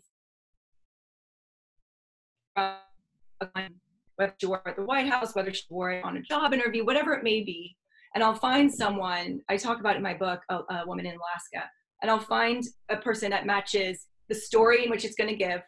whether 4.16 4.34
she 4.38 4.48
wore 4.48 4.62
it 4.66 4.72
at 4.72 4.76
the 4.76 4.84
White 4.84 5.08
House, 5.08 5.34
whether 5.34 5.54
she 5.54 5.64
wore 5.70 5.92
it 5.92 6.04
on 6.04 6.18
a 6.18 6.22
job 6.22 6.54
interview, 6.54 6.86
whatever 6.86 7.14
it 7.14 7.24
may 7.24 7.42
be. 7.42 7.76
And 8.14 8.24
I'll 8.24 8.36
find 8.36 8.74
someone, 8.74 9.40
I 9.50 9.56
talk 9.56 9.80
about 9.80 9.96
in 9.96 10.02
my 10.02 10.14
book, 10.14 10.42
a, 10.50 10.56
a 10.56 10.84
woman 10.86 11.06
in 11.06 11.14
Alaska, 11.14 11.70
and 12.02 12.12
I'll 12.12 12.20
find 12.20 12.64
a 12.90 12.98
person 12.98 13.30
that 13.32 13.46
matches 13.46 14.08
the 14.28 14.36
story 14.36 14.84
in 14.84 14.90
which 14.90 15.06
it's 15.06 15.16
going 15.16 15.30
to 15.30 15.36
give, 15.36 15.62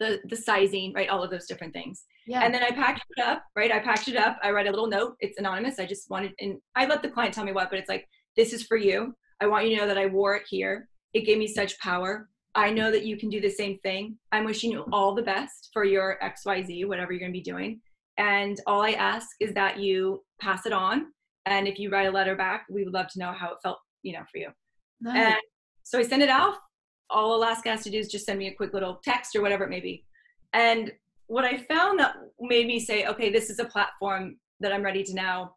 the, 0.00 0.18
the 0.28 0.36
sizing, 0.36 0.92
right? 0.94 1.08
All 1.08 1.22
of 1.22 1.30
those 1.30 1.46
different 1.46 1.72
things. 1.72 2.04
Yeah. 2.26 2.40
And 2.42 2.52
then 2.52 2.62
I 2.64 2.70
packed 2.70 3.04
it 3.16 3.22
up, 3.22 3.44
right? 3.54 3.70
I 3.70 3.78
packed 3.78 4.08
it 4.08 4.16
up. 4.16 4.38
I 4.42 4.50
write 4.50 4.66
a 4.66 4.70
little 4.70 4.88
note. 4.88 5.14
It's 5.20 5.38
anonymous. 5.38 5.78
I 5.78 5.86
just 5.86 6.10
wanted, 6.10 6.32
and 6.40 6.58
I 6.74 6.86
let 6.86 7.02
the 7.02 7.10
client 7.10 7.34
tell 7.34 7.44
me 7.44 7.52
what, 7.52 7.70
but 7.70 7.78
it's 7.78 7.88
like, 7.88 8.08
this 8.36 8.52
is 8.52 8.64
for 8.64 8.76
you. 8.76 9.14
I 9.40 9.46
want 9.46 9.66
you 9.66 9.76
to 9.76 9.82
know 9.82 9.86
that 9.86 9.98
I 9.98 10.06
wore 10.06 10.34
it 10.34 10.42
here. 10.48 10.88
It 11.12 11.26
gave 11.26 11.38
me 11.38 11.46
such 11.46 11.78
power. 11.78 12.28
I 12.54 12.70
know 12.70 12.90
that 12.90 13.04
you 13.04 13.16
can 13.16 13.30
do 13.30 13.40
the 13.40 13.50
same 13.50 13.78
thing. 13.78 14.16
I'm 14.32 14.44
wishing 14.44 14.72
you 14.72 14.84
all 14.92 15.14
the 15.14 15.22
best 15.22 15.70
for 15.72 15.84
your 15.84 16.18
XYZ, 16.22 16.88
whatever 16.88 17.12
you're 17.12 17.20
going 17.20 17.32
to 17.32 17.38
be 17.38 17.42
doing. 17.42 17.80
And 18.16 18.58
all 18.66 18.82
I 18.82 18.92
ask 18.92 19.28
is 19.40 19.54
that 19.54 19.78
you 19.78 20.24
pass 20.40 20.66
it 20.66 20.72
on. 20.72 21.06
And 21.46 21.68
if 21.68 21.78
you 21.78 21.90
write 21.90 22.08
a 22.08 22.10
letter 22.10 22.36
back, 22.36 22.66
we 22.70 22.84
would 22.84 22.92
love 22.92 23.06
to 23.12 23.18
know 23.18 23.32
how 23.32 23.52
it 23.52 23.58
felt, 23.62 23.78
you 24.02 24.12
know, 24.12 24.24
for 24.30 24.38
you. 24.38 24.48
Nice. 25.00 25.16
And 25.16 25.34
so 25.82 25.98
I 25.98 26.02
send 26.02 26.22
it 26.22 26.30
off. 26.30 26.56
All 27.10 27.36
Alaska 27.36 27.70
has 27.70 27.82
to 27.84 27.90
do 27.90 27.98
is 27.98 28.08
just 28.08 28.26
send 28.26 28.38
me 28.38 28.48
a 28.48 28.54
quick 28.54 28.72
little 28.72 29.00
text 29.02 29.34
or 29.34 29.42
whatever 29.42 29.64
it 29.64 29.70
may 29.70 29.80
be. 29.80 30.04
And 30.52 30.92
what 31.26 31.44
I 31.44 31.58
found 31.58 32.00
that 32.00 32.16
made 32.40 32.66
me 32.66 32.80
say, 32.80 33.06
okay, 33.06 33.30
this 33.30 33.50
is 33.50 33.58
a 33.58 33.64
platform 33.64 34.36
that 34.60 34.72
I'm 34.72 34.82
ready 34.82 35.04
to 35.04 35.14
now 35.14 35.54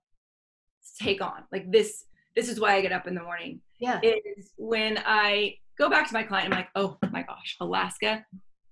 take 1.02 1.22
on. 1.22 1.44
Like 1.52 1.72
this, 1.72 2.06
this 2.36 2.50
is 2.50 2.60
why 2.60 2.76
I 2.76 2.82
get 2.82 2.92
up 2.92 3.08
in 3.08 3.16
the 3.16 3.24
morning. 3.24 3.62
Yeah. 3.80 4.00
Is 4.04 4.52
when 4.58 5.00
I 5.06 5.56
go 5.78 5.90
back 5.90 6.08
to 6.08 6.14
my 6.14 6.24
client, 6.24 6.54
I'm 6.54 6.58
like, 6.58 6.70
oh 6.76 6.98
my 7.12 7.24
gosh, 7.24 7.58
Alaska 7.60 8.26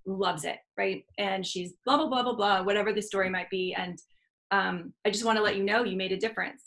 loves 0.06 0.46
it, 0.46 0.58
right? 0.78 1.04
And 1.18 1.46
she's 1.46 1.74
blah 1.86 1.98
blah 1.98 2.08
blah 2.08 2.24
blah 2.24 2.36
blah, 2.36 2.64
whatever 2.64 2.94
the 2.94 3.02
story 3.02 3.30
might 3.30 3.50
be. 3.50 3.74
And 3.78 4.00
um, 4.52 4.94
I 5.06 5.10
just 5.10 5.26
want 5.26 5.38
to 5.38 5.44
let 5.44 5.56
you 5.56 5.64
know 5.64 5.84
you 5.84 5.98
made 5.98 6.12
a 6.12 6.18
difference. 6.18 6.64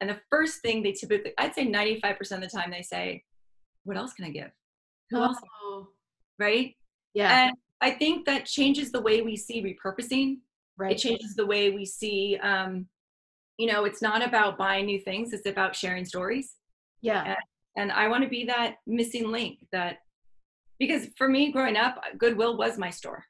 And 0.00 0.10
the 0.10 0.20
first 0.30 0.62
thing 0.62 0.82
they 0.82 0.92
typically, 0.92 1.32
I'd 1.38 1.54
say 1.54 1.66
95% 1.66 2.32
of 2.32 2.40
the 2.40 2.48
time, 2.48 2.70
they 2.70 2.82
say, 2.82 3.24
"What 3.84 3.96
else 3.96 4.12
can 4.12 4.26
I 4.26 4.30
give? 4.30 4.50
Oh. 5.12 5.88
Right? 6.38 6.76
Yeah. 7.14 7.46
And 7.46 7.56
I 7.80 7.90
think 7.90 8.26
that 8.26 8.46
changes 8.46 8.92
the 8.92 9.00
way 9.00 9.22
we 9.22 9.36
see 9.36 9.62
repurposing. 9.62 10.38
Right. 10.76 10.92
It 10.92 10.98
changes 10.98 11.34
the 11.34 11.46
way 11.46 11.70
we 11.70 11.84
see, 11.84 12.38
um, 12.42 12.86
you 13.56 13.66
know, 13.66 13.84
it's 13.84 14.00
not 14.00 14.24
about 14.24 14.56
buying 14.56 14.86
new 14.86 15.00
things, 15.00 15.32
it's 15.32 15.46
about 15.46 15.74
sharing 15.74 16.04
stories. 16.04 16.54
Yeah. 17.00 17.24
And, 17.24 17.36
and 17.76 17.92
I 17.92 18.08
want 18.08 18.22
to 18.22 18.30
be 18.30 18.44
that 18.44 18.76
missing 18.86 19.30
link 19.30 19.66
that, 19.72 19.98
because 20.78 21.08
for 21.16 21.28
me 21.28 21.50
growing 21.50 21.76
up, 21.76 22.00
Goodwill 22.16 22.56
was 22.56 22.78
my 22.78 22.90
store. 22.90 23.24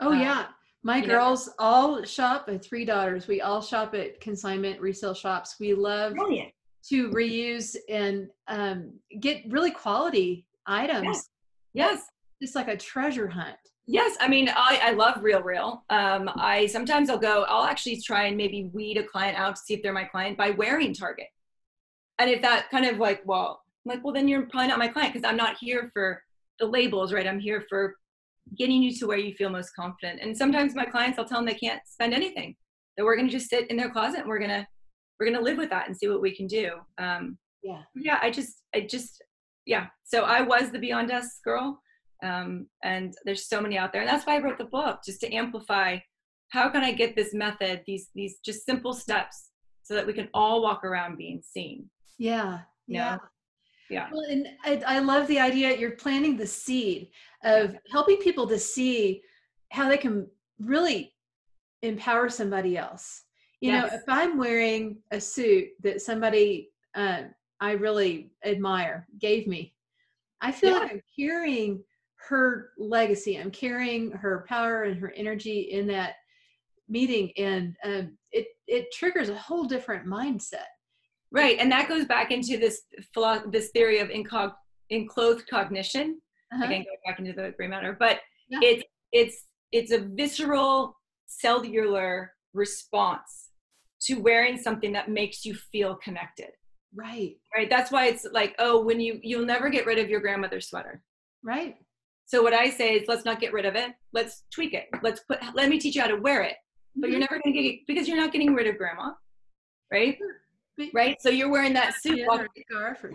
Oh, 0.00 0.12
um, 0.12 0.20
yeah. 0.20 0.46
My 0.82 1.00
girls 1.00 1.48
know. 1.48 1.54
all 1.58 2.04
shop, 2.04 2.48
at 2.48 2.64
three 2.64 2.84
daughters, 2.84 3.26
we 3.26 3.40
all 3.40 3.60
shop 3.60 3.94
at 3.94 4.20
consignment 4.20 4.80
resale 4.80 5.14
shops. 5.14 5.56
We 5.58 5.74
love 5.74 6.14
Brilliant. 6.14 6.52
to 6.90 7.10
reuse 7.10 7.74
and 7.88 8.28
um, 8.46 8.92
get 9.18 9.42
really 9.48 9.70
quality 9.72 10.46
items. 10.66 11.04
Yes. 11.04 11.28
yes. 11.74 12.02
It's 12.40 12.54
like 12.54 12.68
a 12.68 12.76
treasure 12.76 13.28
hunt. 13.28 13.56
Yes, 13.88 14.16
I 14.20 14.26
mean, 14.26 14.48
I, 14.48 14.80
I 14.82 14.90
love 14.90 15.22
Real 15.22 15.42
Real. 15.42 15.84
Um, 15.90 16.28
I 16.34 16.66
sometimes 16.66 17.08
I'll 17.08 17.18
go, 17.18 17.44
I'll 17.48 17.64
actually 17.64 18.00
try 18.00 18.24
and 18.24 18.36
maybe 18.36 18.68
weed 18.72 18.96
a 18.96 19.04
client 19.04 19.38
out 19.38 19.54
to 19.56 19.62
see 19.62 19.74
if 19.74 19.82
they're 19.82 19.92
my 19.92 20.04
client 20.04 20.36
by 20.36 20.50
wearing 20.50 20.92
Target. 20.92 21.28
And 22.18 22.28
if 22.28 22.42
that 22.42 22.68
kind 22.70 22.84
of 22.84 22.98
like, 22.98 23.22
well, 23.24 23.62
I'm 23.84 23.94
like, 23.94 24.04
well, 24.04 24.12
then 24.12 24.26
you're 24.26 24.46
probably 24.46 24.68
not 24.68 24.78
my 24.78 24.88
client 24.88 25.14
because 25.14 25.28
I'm 25.28 25.36
not 25.36 25.56
here 25.60 25.90
for 25.92 26.20
the 26.58 26.66
labels, 26.66 27.12
right? 27.12 27.26
I'm 27.26 27.38
here 27.38 27.64
for 27.68 27.94
getting 28.58 28.82
you 28.82 28.92
to 28.96 29.06
where 29.06 29.18
you 29.18 29.34
feel 29.34 29.50
most 29.50 29.74
confident. 29.76 30.20
And 30.20 30.36
sometimes 30.36 30.74
my 30.74 30.84
clients, 30.84 31.18
I'll 31.18 31.24
tell 31.24 31.38
them 31.38 31.46
they 31.46 31.54
can't 31.54 31.82
spend 31.86 32.12
anything. 32.12 32.56
That 32.96 33.04
we're 33.04 33.16
going 33.16 33.28
to 33.28 33.32
just 33.32 33.50
sit 33.50 33.70
in 33.70 33.76
their 33.76 33.90
closet 33.90 34.20
and 34.20 34.28
we're 34.28 34.38
going 34.38 34.50
to 34.50 34.66
we're 35.20 35.26
going 35.26 35.38
to 35.38 35.44
live 35.44 35.58
with 35.58 35.70
that 35.70 35.86
and 35.86 35.96
see 35.96 36.08
what 36.08 36.20
we 36.20 36.34
can 36.34 36.46
do. 36.46 36.72
Um, 36.98 37.38
yeah. 37.62 37.82
Yeah. 37.94 38.18
I 38.20 38.30
just 38.30 38.62
I 38.74 38.80
just 38.80 39.22
yeah. 39.66 39.86
So 40.04 40.22
I 40.22 40.40
was 40.42 40.70
the 40.70 40.78
Beyond 40.78 41.10
Us 41.10 41.40
girl 41.44 41.80
um, 42.22 42.66
and 42.82 43.14
there's 43.24 43.48
so 43.48 43.60
many 43.60 43.76
out 43.76 43.92
there 43.92 44.02
and 44.02 44.08
that's 44.08 44.26
why 44.26 44.36
i 44.36 44.42
wrote 44.42 44.58
the 44.58 44.64
book 44.64 45.00
just 45.04 45.20
to 45.20 45.32
amplify 45.32 45.98
how 46.50 46.68
can 46.68 46.82
i 46.82 46.92
get 46.92 47.14
this 47.14 47.34
method 47.34 47.82
these 47.86 48.08
these 48.14 48.38
just 48.44 48.64
simple 48.64 48.94
steps 48.94 49.50
so 49.82 49.94
that 49.94 50.06
we 50.06 50.12
can 50.12 50.28
all 50.34 50.62
walk 50.62 50.84
around 50.84 51.16
being 51.16 51.40
seen? 51.42 51.88
Yeah 52.18 52.60
yeah. 52.88 53.18
Yeah. 53.88 54.08
Well 54.12 54.24
and 54.28 54.48
I, 54.64 54.82
I 54.86 54.98
love 54.98 55.28
the 55.28 55.38
idea 55.38 55.76
you're 55.76 55.92
planting 55.92 56.36
the 56.36 56.46
seed 56.46 57.08
of 57.44 57.76
helping 57.92 58.16
people 58.16 58.46
to 58.48 58.58
see 58.58 59.22
how 59.70 59.88
they 59.88 59.96
can 59.96 60.26
really 60.58 61.14
empower 61.82 62.28
somebody 62.28 62.76
else. 62.76 63.22
You 63.60 63.72
yes. 63.72 63.90
know 63.90 63.96
if 63.96 64.02
i'm 64.08 64.38
wearing 64.38 64.98
a 65.12 65.20
suit 65.20 65.68
that 65.82 66.02
somebody 66.02 66.70
uh, 66.94 67.22
i 67.60 67.72
really 67.72 68.30
admire 68.44 69.06
gave 69.20 69.46
me 69.46 69.74
i 70.40 70.52
feel 70.52 70.72
yeah. 70.72 70.78
like 70.78 70.92
i'm 70.92 71.02
carrying 71.18 71.82
her 72.28 72.70
legacy. 72.78 73.38
I'm 73.38 73.50
carrying 73.50 74.10
her 74.12 74.44
power 74.48 74.84
and 74.84 74.98
her 74.98 75.12
energy 75.16 75.60
in 75.72 75.86
that 75.88 76.14
meeting, 76.88 77.32
and 77.36 77.76
um, 77.84 78.18
it 78.32 78.46
it 78.66 78.86
triggers 78.92 79.28
a 79.28 79.36
whole 79.36 79.64
different 79.64 80.06
mindset. 80.06 80.66
Right, 81.32 81.58
and 81.58 81.70
that 81.72 81.88
goes 81.88 82.04
back 82.04 82.30
into 82.30 82.56
this 82.56 82.82
this 83.50 83.70
theory 83.70 83.98
of 84.00 84.08
incog- 84.08 84.54
enclothed 84.90 85.48
cognition. 85.48 86.20
Uh-huh. 86.52 86.64
Again, 86.64 86.84
going 86.84 86.98
back 87.04 87.18
into 87.18 87.32
the 87.32 87.52
gray 87.56 87.66
matter, 87.66 87.96
but 87.98 88.20
yeah. 88.48 88.60
it's 88.62 88.84
it's 89.12 89.44
it's 89.72 89.92
a 89.92 89.98
visceral 89.98 90.96
cellular 91.26 92.32
response 92.54 93.50
to 94.00 94.14
wearing 94.14 94.56
something 94.56 94.92
that 94.92 95.10
makes 95.10 95.44
you 95.44 95.54
feel 95.54 95.96
connected 95.96 96.50
right 96.96 97.36
right 97.54 97.68
that's 97.68 97.92
why 97.92 98.06
it's 98.06 98.26
like 98.32 98.54
oh 98.58 98.82
when 98.82 98.98
you 99.00 99.20
you'll 99.22 99.44
never 99.44 99.68
get 99.68 99.86
rid 99.86 99.98
of 99.98 100.08
your 100.08 100.20
grandmother's 100.20 100.68
sweater 100.68 101.02
right 101.44 101.76
so 102.26 102.42
what 102.42 102.52
I 102.52 102.68
say 102.70 102.94
is 102.94 103.06
let's 103.06 103.24
not 103.24 103.40
get 103.40 103.52
rid 103.52 103.64
of 103.64 103.76
it. 103.76 103.92
Let's 104.12 104.42
tweak 104.52 104.74
it. 104.74 104.86
Let's 105.02 105.20
put 105.20 105.38
let 105.54 105.68
me 105.68 105.78
teach 105.78 105.94
you 105.94 106.02
how 106.02 106.08
to 106.08 106.16
wear 106.16 106.42
it. 106.42 106.56
But 106.96 107.10
you're 107.10 107.20
mm-hmm. 107.20 107.32
never 107.32 107.42
gonna 107.42 107.54
get 107.54 107.64
it 107.64 107.80
because 107.86 108.08
you're 108.08 108.16
not 108.16 108.32
getting 108.32 108.52
rid 108.52 108.66
of 108.66 108.76
grandma. 108.76 109.12
Right? 109.92 110.18
Right? 110.92 111.16
So 111.22 111.30
you're 111.30 111.50
wearing 111.50 111.72
that 111.74 111.94
suit. 112.02 112.18
Yeah, 112.18 112.26
walking, 112.26 112.48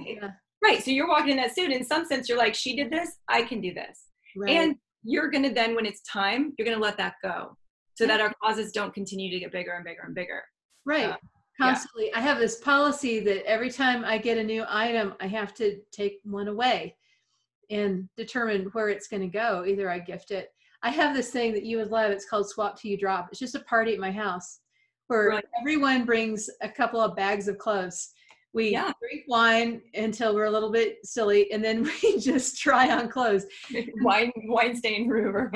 yeah. 0.06 0.32
Right. 0.64 0.82
So 0.84 0.92
you're 0.92 1.08
walking 1.08 1.32
in 1.32 1.38
that 1.38 1.54
suit. 1.54 1.72
In 1.72 1.86
some 1.86 2.06
sense, 2.06 2.30
you're 2.30 2.38
like, 2.38 2.56
she 2.56 2.76
did 2.76 2.90
this, 2.90 3.18
I 3.28 3.44
can 3.44 3.60
do 3.60 3.74
this. 3.74 4.06
Right. 4.36 4.52
And 4.52 4.76
you're 5.04 5.30
gonna 5.30 5.54
then 5.54 5.76
when 5.76 5.86
it's 5.86 6.02
time, 6.04 6.54
you're 6.58 6.66
gonna 6.66 6.82
let 6.82 6.98
that 6.98 7.16
go. 7.22 7.58
So 7.96 8.06
yeah. 8.06 8.18
that 8.18 8.22
our 8.22 8.34
causes 8.42 8.72
don't 8.72 8.94
continue 8.94 9.30
to 9.30 9.40
get 9.40 9.52
bigger 9.52 9.74
and 9.74 9.84
bigger 9.84 10.04
and 10.06 10.16
bigger. 10.16 10.42
Right. 10.86 11.16
Constantly. 11.62 12.08
Yeah. 12.08 12.18
I 12.18 12.22
have 12.22 12.40
this 12.40 12.60
policy 12.60 13.20
that 13.22 13.46
every 13.46 13.70
time 13.70 14.04
I 14.06 14.18
get 14.18 14.38
a 14.38 14.44
new 14.44 14.66
item, 14.68 15.14
I 15.20 15.28
have 15.28 15.54
to 15.56 15.80
take 15.92 16.20
one 16.24 16.48
away 16.48 16.96
and 17.70 18.08
determine 18.18 18.66
where 18.74 18.90
it's 18.90 19.08
going 19.08 19.22
to 19.22 19.28
go. 19.28 19.66
Either 19.66 19.90
I 19.90 20.00
gift 20.00 20.32
it. 20.32 20.50
I 20.84 20.90
have 20.90 21.16
this 21.16 21.30
thing 21.30 21.54
that 21.54 21.64
you 21.64 21.78
would 21.78 21.92
love. 21.92 22.12
It's 22.12 22.28
called 22.28 22.50
Swap 22.50 22.80
to 22.82 22.90
You 22.90 22.98
Drop. 22.98 23.30
It's 23.32 23.40
just 23.40 23.56
a 23.56 23.62
party 23.62 23.94
at 23.94 24.00
my 24.00 24.12
house 24.12 24.60
where 25.08 25.30
right. 25.30 25.46
everyone 25.60 26.06
brings 26.06 26.50
a 26.62 26.70
couple 26.70 27.00
of 27.00 27.16
bags 27.16 27.48
of 27.48 27.58
clothes. 27.58 28.12
We 28.54 28.72
yeah. 28.72 28.92
drink 29.00 29.26
wine 29.28 29.82
until 29.94 30.34
we're 30.36 30.46
a 30.46 30.52
little 30.52 30.72
bit 30.72 30.98
silly, 31.06 31.52
and 31.52 31.64
then 31.64 31.84
we 32.04 32.20
just 32.20 32.60
try 32.60 32.90
on 32.90 33.10
clothes. 33.10 33.46
wine, 34.02 34.32
wine 34.48 34.76
stain 34.76 35.08
remover 35.08 35.52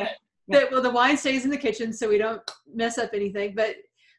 but 0.47 0.63
yeah. 0.63 0.67
well, 0.71 0.81
the 0.81 0.91
wine 0.91 1.17
stays 1.17 1.43
in 1.43 1.51
the 1.51 1.57
kitchen, 1.57 1.91
so 1.91 2.07
we 2.09 2.17
don't 2.17 2.41
mess 2.73 2.97
up 2.97 3.11
anything. 3.13 3.53
But 3.55 3.75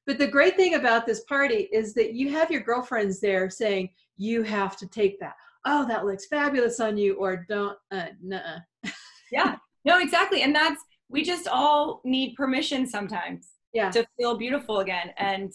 but 0.06 0.18
the 0.18 0.26
great 0.26 0.56
thing 0.56 0.74
about 0.74 1.06
this 1.06 1.24
party 1.24 1.68
is 1.72 1.94
that 1.94 2.14
you 2.14 2.30
have 2.30 2.50
your 2.50 2.60
girlfriends 2.60 3.20
there 3.20 3.50
saying 3.50 3.90
you 4.16 4.42
have 4.42 4.76
to 4.78 4.86
take 4.86 5.18
that. 5.20 5.34
Oh 5.64 5.86
that 5.88 6.06
looks 6.06 6.26
fabulous 6.26 6.80
on 6.80 6.96
you 6.96 7.14
or 7.14 7.44
don't 7.48 7.76
uh 7.90 8.06
nuh 8.22 8.58
yeah. 9.32 9.56
No 9.84 9.98
exactly. 9.98 10.42
And 10.42 10.54
that's 10.54 10.82
we 11.08 11.22
just 11.22 11.48
all 11.48 12.00
need 12.04 12.34
permission 12.34 12.86
sometimes 12.86 13.48
yeah. 13.72 13.90
to 13.90 14.06
feel 14.16 14.36
beautiful 14.36 14.80
again. 14.80 15.12
And 15.18 15.52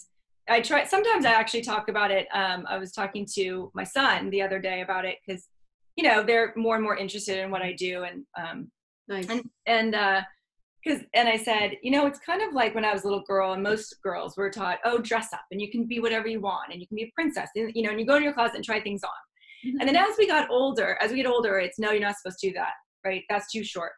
i 0.49 0.59
try 0.59 0.83
sometimes 0.83 1.25
i 1.25 1.31
actually 1.31 1.61
talk 1.61 1.87
about 1.87 2.11
it 2.11 2.27
um, 2.33 2.65
i 2.67 2.77
was 2.77 2.91
talking 2.91 3.27
to 3.31 3.71
my 3.73 3.83
son 3.83 4.29
the 4.29 4.41
other 4.41 4.59
day 4.59 4.81
about 4.81 5.05
it 5.05 5.17
because 5.25 5.47
you 5.95 6.03
know 6.03 6.23
they're 6.23 6.53
more 6.55 6.75
and 6.75 6.83
more 6.83 6.97
interested 6.97 7.37
in 7.37 7.51
what 7.51 7.61
i 7.61 7.71
do 7.73 8.03
and 8.03 8.25
um 8.37 8.71
nice. 9.07 9.29
and 9.29 9.49
and 9.65 9.95
uh 9.95 10.21
because 10.83 11.01
and 11.13 11.27
i 11.27 11.37
said 11.37 11.71
you 11.81 11.91
know 11.91 12.05
it's 12.05 12.19
kind 12.19 12.41
of 12.41 12.53
like 12.53 12.73
when 12.75 12.85
i 12.85 12.93
was 12.93 13.03
a 13.03 13.05
little 13.05 13.23
girl 13.23 13.53
and 13.53 13.63
most 13.63 13.95
girls 14.01 14.35
were 14.37 14.49
taught 14.49 14.79
oh 14.85 14.97
dress 14.99 15.33
up 15.33 15.45
and 15.51 15.61
you 15.61 15.69
can 15.71 15.85
be 15.85 15.99
whatever 15.99 16.27
you 16.27 16.41
want 16.41 16.71
and 16.71 16.81
you 16.81 16.87
can 16.87 16.95
be 16.95 17.03
a 17.03 17.11
princess 17.13 17.49
and 17.55 17.71
you 17.75 17.83
know 17.83 17.91
and 17.91 17.99
you 17.99 18.05
go 18.05 18.15
in 18.15 18.23
your 18.23 18.33
closet 18.33 18.55
and 18.55 18.65
try 18.65 18.79
things 18.81 19.03
on 19.03 19.09
mm-hmm. 19.65 19.79
and 19.79 19.87
then 19.87 19.95
as 19.95 20.17
we 20.17 20.27
got 20.27 20.49
older, 20.49 20.97
as 21.01 21.11
we 21.11 21.17
get 21.17 21.25
older, 21.25 21.59
it's 21.59 21.79
no, 21.79 21.91
you're 21.91 22.01
not 22.01 22.17
supposed 22.17 22.39
to 22.39 22.47
do 22.47 22.53
that, 22.53 22.73
right? 23.05 23.23
That's 23.29 23.51
too 23.51 23.63
short. 23.63 23.91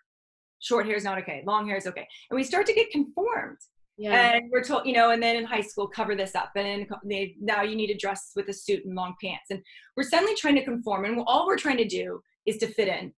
Short 0.60 0.86
hair 0.86 0.96
is 0.96 1.04
not 1.04 1.17
okay. 1.19 1.43
Long 1.46 1.67
hair 1.67 1.78
is 1.78 1.88
okay. 1.88 2.08
And 2.30 2.38
we 2.38 2.43
start 2.43 2.65
to 2.67 2.74
get 2.74 2.89
conformed. 2.91 3.58
Yeah. 3.98 4.34
And 4.34 4.46
we're 4.52 4.63
told, 4.63 4.88
you 4.88 4.93
know, 4.93 5.12
and 5.12 5.22
then 5.22 5.36
in 5.36 5.43
high 5.43 5.62
school, 5.62 5.88
cover 5.88 6.15
this 6.15 6.36
up. 6.36 6.52
And 6.56 6.88
they, 7.06 7.36
now 7.39 7.62
you 7.62 7.76
need 7.76 7.88
to 7.88 7.98
dress 7.98 8.32
with 8.36 8.48
a 8.48 8.54
suit 8.54 8.86
and 8.86 8.96
long 8.96 9.13
pants. 9.22 9.52
And 9.52 9.62
we're 9.96 10.04
suddenly 10.04 10.36
trying 10.36 10.56
to 10.56 10.63
conform. 10.63 11.06
And 11.06 11.22
all 11.28 11.46
we're 11.46 11.58
trying 11.58 11.78
to 11.78 11.88
do 11.88 12.22
is 12.46 12.58
to 12.58 12.67
fit 12.67 12.88
in, 12.88 13.13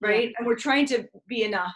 right? 0.00 0.30
Yeah. 0.30 0.36
And 0.38 0.46
we're 0.46 0.56
trying 0.56 0.86
to 0.86 1.06
be 1.28 1.44
enough. 1.44 1.74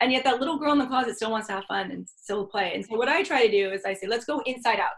And 0.00 0.10
yet 0.12 0.24
that 0.24 0.40
little 0.40 0.58
girl 0.58 0.72
in 0.72 0.78
the 0.78 0.86
closet 0.86 1.16
still 1.16 1.30
wants 1.30 1.48
to 1.48 1.54
have 1.54 1.64
fun 1.64 1.90
and 1.90 2.08
still 2.08 2.46
play. 2.46 2.72
And 2.74 2.84
so 2.84 2.96
what 2.96 3.08
I 3.08 3.22
try 3.22 3.46
to 3.46 3.50
do 3.50 3.70
is 3.70 3.84
I 3.84 3.92
say, 3.92 4.06
let's 4.06 4.24
go 4.24 4.40
inside 4.46 4.80
out 4.80 4.92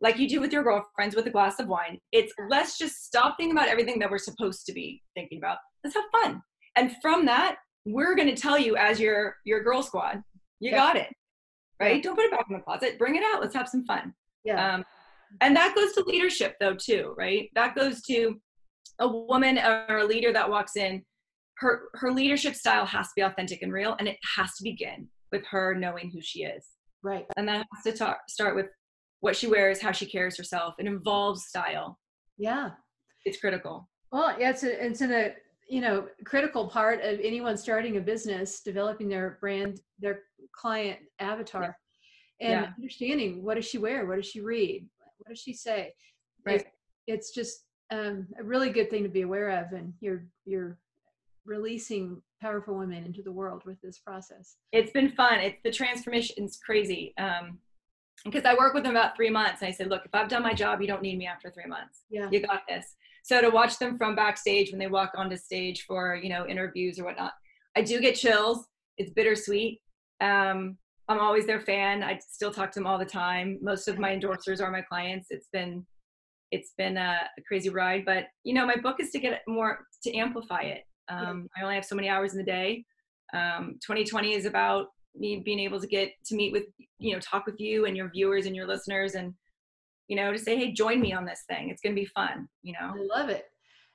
like 0.00 0.18
you 0.18 0.28
do 0.28 0.40
with 0.40 0.52
your 0.52 0.62
girlfriends 0.62 1.16
with 1.16 1.26
a 1.26 1.30
glass 1.30 1.58
of 1.58 1.66
wine. 1.66 1.98
It's 2.12 2.32
let's 2.48 2.78
just 2.78 3.04
stop 3.04 3.36
thinking 3.36 3.56
about 3.56 3.68
everything 3.68 3.98
that 3.98 4.10
we're 4.10 4.18
supposed 4.18 4.64
to 4.66 4.72
be 4.72 5.02
thinking 5.14 5.38
about. 5.38 5.58
Let's 5.82 5.96
have 5.96 6.04
fun. 6.22 6.42
And 6.76 6.94
from 7.02 7.26
that, 7.26 7.56
we're 7.84 8.14
going 8.14 8.32
to 8.32 8.40
tell 8.40 8.58
you 8.58 8.76
as 8.76 9.00
your 9.00 9.36
your 9.44 9.62
girl 9.62 9.82
squad, 9.82 10.22
you 10.60 10.70
yeah. 10.70 10.76
got 10.76 10.96
it. 10.96 11.08
Right? 11.80 11.96
Yeah. 11.96 12.02
Don't 12.02 12.16
put 12.16 12.26
it 12.26 12.30
back 12.30 12.46
in 12.48 12.56
the 12.56 12.62
closet. 12.62 12.98
Bring 12.98 13.16
it 13.16 13.24
out. 13.24 13.40
Let's 13.40 13.54
have 13.54 13.68
some 13.68 13.84
fun. 13.84 14.12
Yeah. 14.44 14.74
Um, 14.74 14.84
and 15.40 15.54
that 15.56 15.74
goes 15.74 15.92
to 15.92 16.04
leadership 16.04 16.56
though 16.60 16.74
too, 16.74 17.14
right? 17.18 17.50
That 17.54 17.74
goes 17.74 18.02
to 18.02 18.40
a 19.00 19.08
woman 19.08 19.58
or 19.58 19.98
a 19.98 20.04
leader 20.04 20.32
that 20.32 20.48
walks 20.48 20.76
in. 20.76 21.02
Her 21.58 21.88
her 21.94 22.12
leadership 22.12 22.54
style 22.54 22.86
has 22.86 23.06
to 23.08 23.12
be 23.16 23.22
authentic 23.22 23.62
and 23.62 23.72
real, 23.72 23.96
and 23.98 24.08
it 24.08 24.16
has 24.36 24.54
to 24.56 24.64
begin 24.64 25.08
with 25.32 25.44
her 25.46 25.74
knowing 25.74 26.10
who 26.10 26.20
she 26.20 26.44
is. 26.44 26.64
Right. 27.02 27.26
And 27.36 27.48
that 27.48 27.66
has 27.74 27.84
to 27.84 27.92
talk, 27.92 28.18
start 28.28 28.56
with 28.56 28.66
what 29.20 29.36
she 29.36 29.46
wears, 29.46 29.80
how 29.80 29.92
she 29.92 30.06
carries 30.06 30.36
herself. 30.36 30.74
It 30.78 30.86
involves 30.86 31.46
style. 31.46 31.98
Yeah. 32.36 32.70
It's 33.24 33.38
critical. 33.40 33.88
Well, 34.12 34.34
yeah, 34.38 34.50
it's 34.50 34.62
a, 34.62 34.84
it's 34.84 35.00
in 35.00 35.12
a, 35.12 35.32
you 35.68 35.80
know, 35.80 36.06
critical 36.24 36.68
part 36.68 37.02
of 37.02 37.20
anyone 37.20 37.56
starting 37.56 37.96
a 37.96 38.00
business, 38.00 38.62
developing 38.62 39.08
their 39.08 39.38
brand, 39.40 39.80
their 39.98 40.20
client 40.52 40.98
avatar 41.18 41.76
yeah. 42.40 42.46
and 42.48 42.64
yeah. 42.64 42.72
understanding 42.76 43.42
what 43.42 43.54
does 43.54 43.66
she 43.66 43.78
wear? 43.78 44.06
What 44.06 44.16
does 44.16 44.26
she 44.26 44.40
read? 44.40 44.86
What 45.18 45.30
does 45.30 45.40
she 45.40 45.52
say? 45.52 45.92
Right. 46.46 46.64
it's 47.06 47.34
just 47.34 47.64
um, 47.90 48.26
a 48.38 48.42
really 48.42 48.70
good 48.70 48.88
thing 48.88 49.02
to 49.02 49.08
be 49.08 49.22
aware 49.22 49.50
of. 49.50 49.72
And 49.72 49.92
you're, 50.00 50.24
you're 50.46 50.78
releasing 51.48 52.22
powerful 52.40 52.78
women 52.78 53.04
into 53.04 53.22
the 53.22 53.32
world 53.32 53.62
with 53.64 53.80
this 53.80 53.98
process. 53.98 54.56
It's 54.72 54.92
been 54.92 55.10
fun. 55.10 55.40
It's 55.40 55.58
the 55.64 55.72
transformation 55.72 56.44
is 56.44 56.58
crazy. 56.64 57.14
Um, 57.18 57.58
because 58.24 58.44
I 58.44 58.54
work 58.54 58.74
with 58.74 58.82
them 58.82 58.96
about 58.96 59.16
three 59.16 59.30
months. 59.30 59.62
And 59.62 59.68
I 59.68 59.72
said, 59.72 59.88
look, 59.88 60.02
if 60.04 60.14
I've 60.14 60.28
done 60.28 60.42
my 60.42 60.52
job, 60.52 60.80
you 60.80 60.86
don't 60.86 61.02
need 61.02 61.18
me 61.18 61.26
after 61.26 61.50
three 61.50 61.66
months. 61.66 62.02
Yeah. 62.10 62.28
You 62.30 62.40
got 62.40 62.62
this. 62.68 62.96
So 63.22 63.40
to 63.40 63.50
watch 63.50 63.78
them 63.78 63.96
from 63.96 64.14
backstage 64.14 64.70
when 64.70 64.78
they 64.78 64.86
walk 64.86 65.12
onto 65.16 65.36
stage 65.36 65.84
for, 65.86 66.16
you 66.16 66.28
know, 66.28 66.46
interviews 66.46 66.98
or 66.98 67.04
whatnot, 67.04 67.32
I 67.76 67.82
do 67.82 68.00
get 68.00 68.16
chills. 68.16 68.66
It's 68.96 69.12
bittersweet. 69.12 69.80
Um, 70.20 70.78
I'm 71.08 71.20
always 71.20 71.46
their 71.46 71.60
fan. 71.60 72.02
I 72.02 72.18
still 72.18 72.52
talk 72.52 72.72
to 72.72 72.80
them 72.80 72.86
all 72.86 72.98
the 72.98 73.04
time. 73.04 73.58
Most 73.62 73.88
of 73.88 73.98
my 73.98 74.14
endorsers 74.14 74.60
are 74.60 74.70
my 74.70 74.82
clients. 74.82 75.28
It's 75.30 75.48
been, 75.52 75.86
it's 76.50 76.72
been 76.76 76.96
a, 76.96 77.20
a, 77.38 77.42
crazy 77.46 77.68
ride, 77.68 78.04
but 78.04 78.26
you 78.44 78.52
know, 78.52 78.66
my 78.66 78.76
book 78.76 78.96
is 79.00 79.10
to 79.10 79.18
get 79.18 79.42
more 79.46 79.86
to 80.02 80.14
amplify 80.14 80.62
it. 80.62 80.84
Um, 81.08 81.48
I 81.56 81.62
only 81.62 81.74
have 81.74 81.84
so 81.84 81.94
many 81.94 82.08
hours 82.08 82.32
in 82.32 82.38
the 82.38 82.44
day. 82.44 82.84
Um, 83.32 83.78
2020 83.82 84.34
is 84.34 84.46
about 84.46 84.88
me 85.14 85.42
being 85.44 85.60
able 85.60 85.80
to 85.80 85.86
get 85.86 86.12
to 86.26 86.34
meet 86.34 86.52
with, 86.52 86.64
you 86.98 87.12
know, 87.12 87.20
talk 87.20 87.46
with 87.46 87.58
you 87.58 87.86
and 87.86 87.96
your 87.96 88.10
viewers 88.10 88.46
and 88.46 88.54
your 88.54 88.66
listeners, 88.66 89.14
and 89.14 89.34
you 90.08 90.16
know, 90.16 90.32
to 90.32 90.38
say, 90.38 90.56
hey, 90.56 90.72
join 90.72 91.00
me 91.00 91.12
on 91.12 91.24
this 91.24 91.44
thing. 91.48 91.68
It's 91.68 91.82
going 91.82 91.94
to 91.94 92.00
be 92.00 92.06
fun. 92.06 92.48
You 92.62 92.74
know, 92.74 92.94
I 92.94 93.18
love 93.18 93.28
it. 93.28 93.44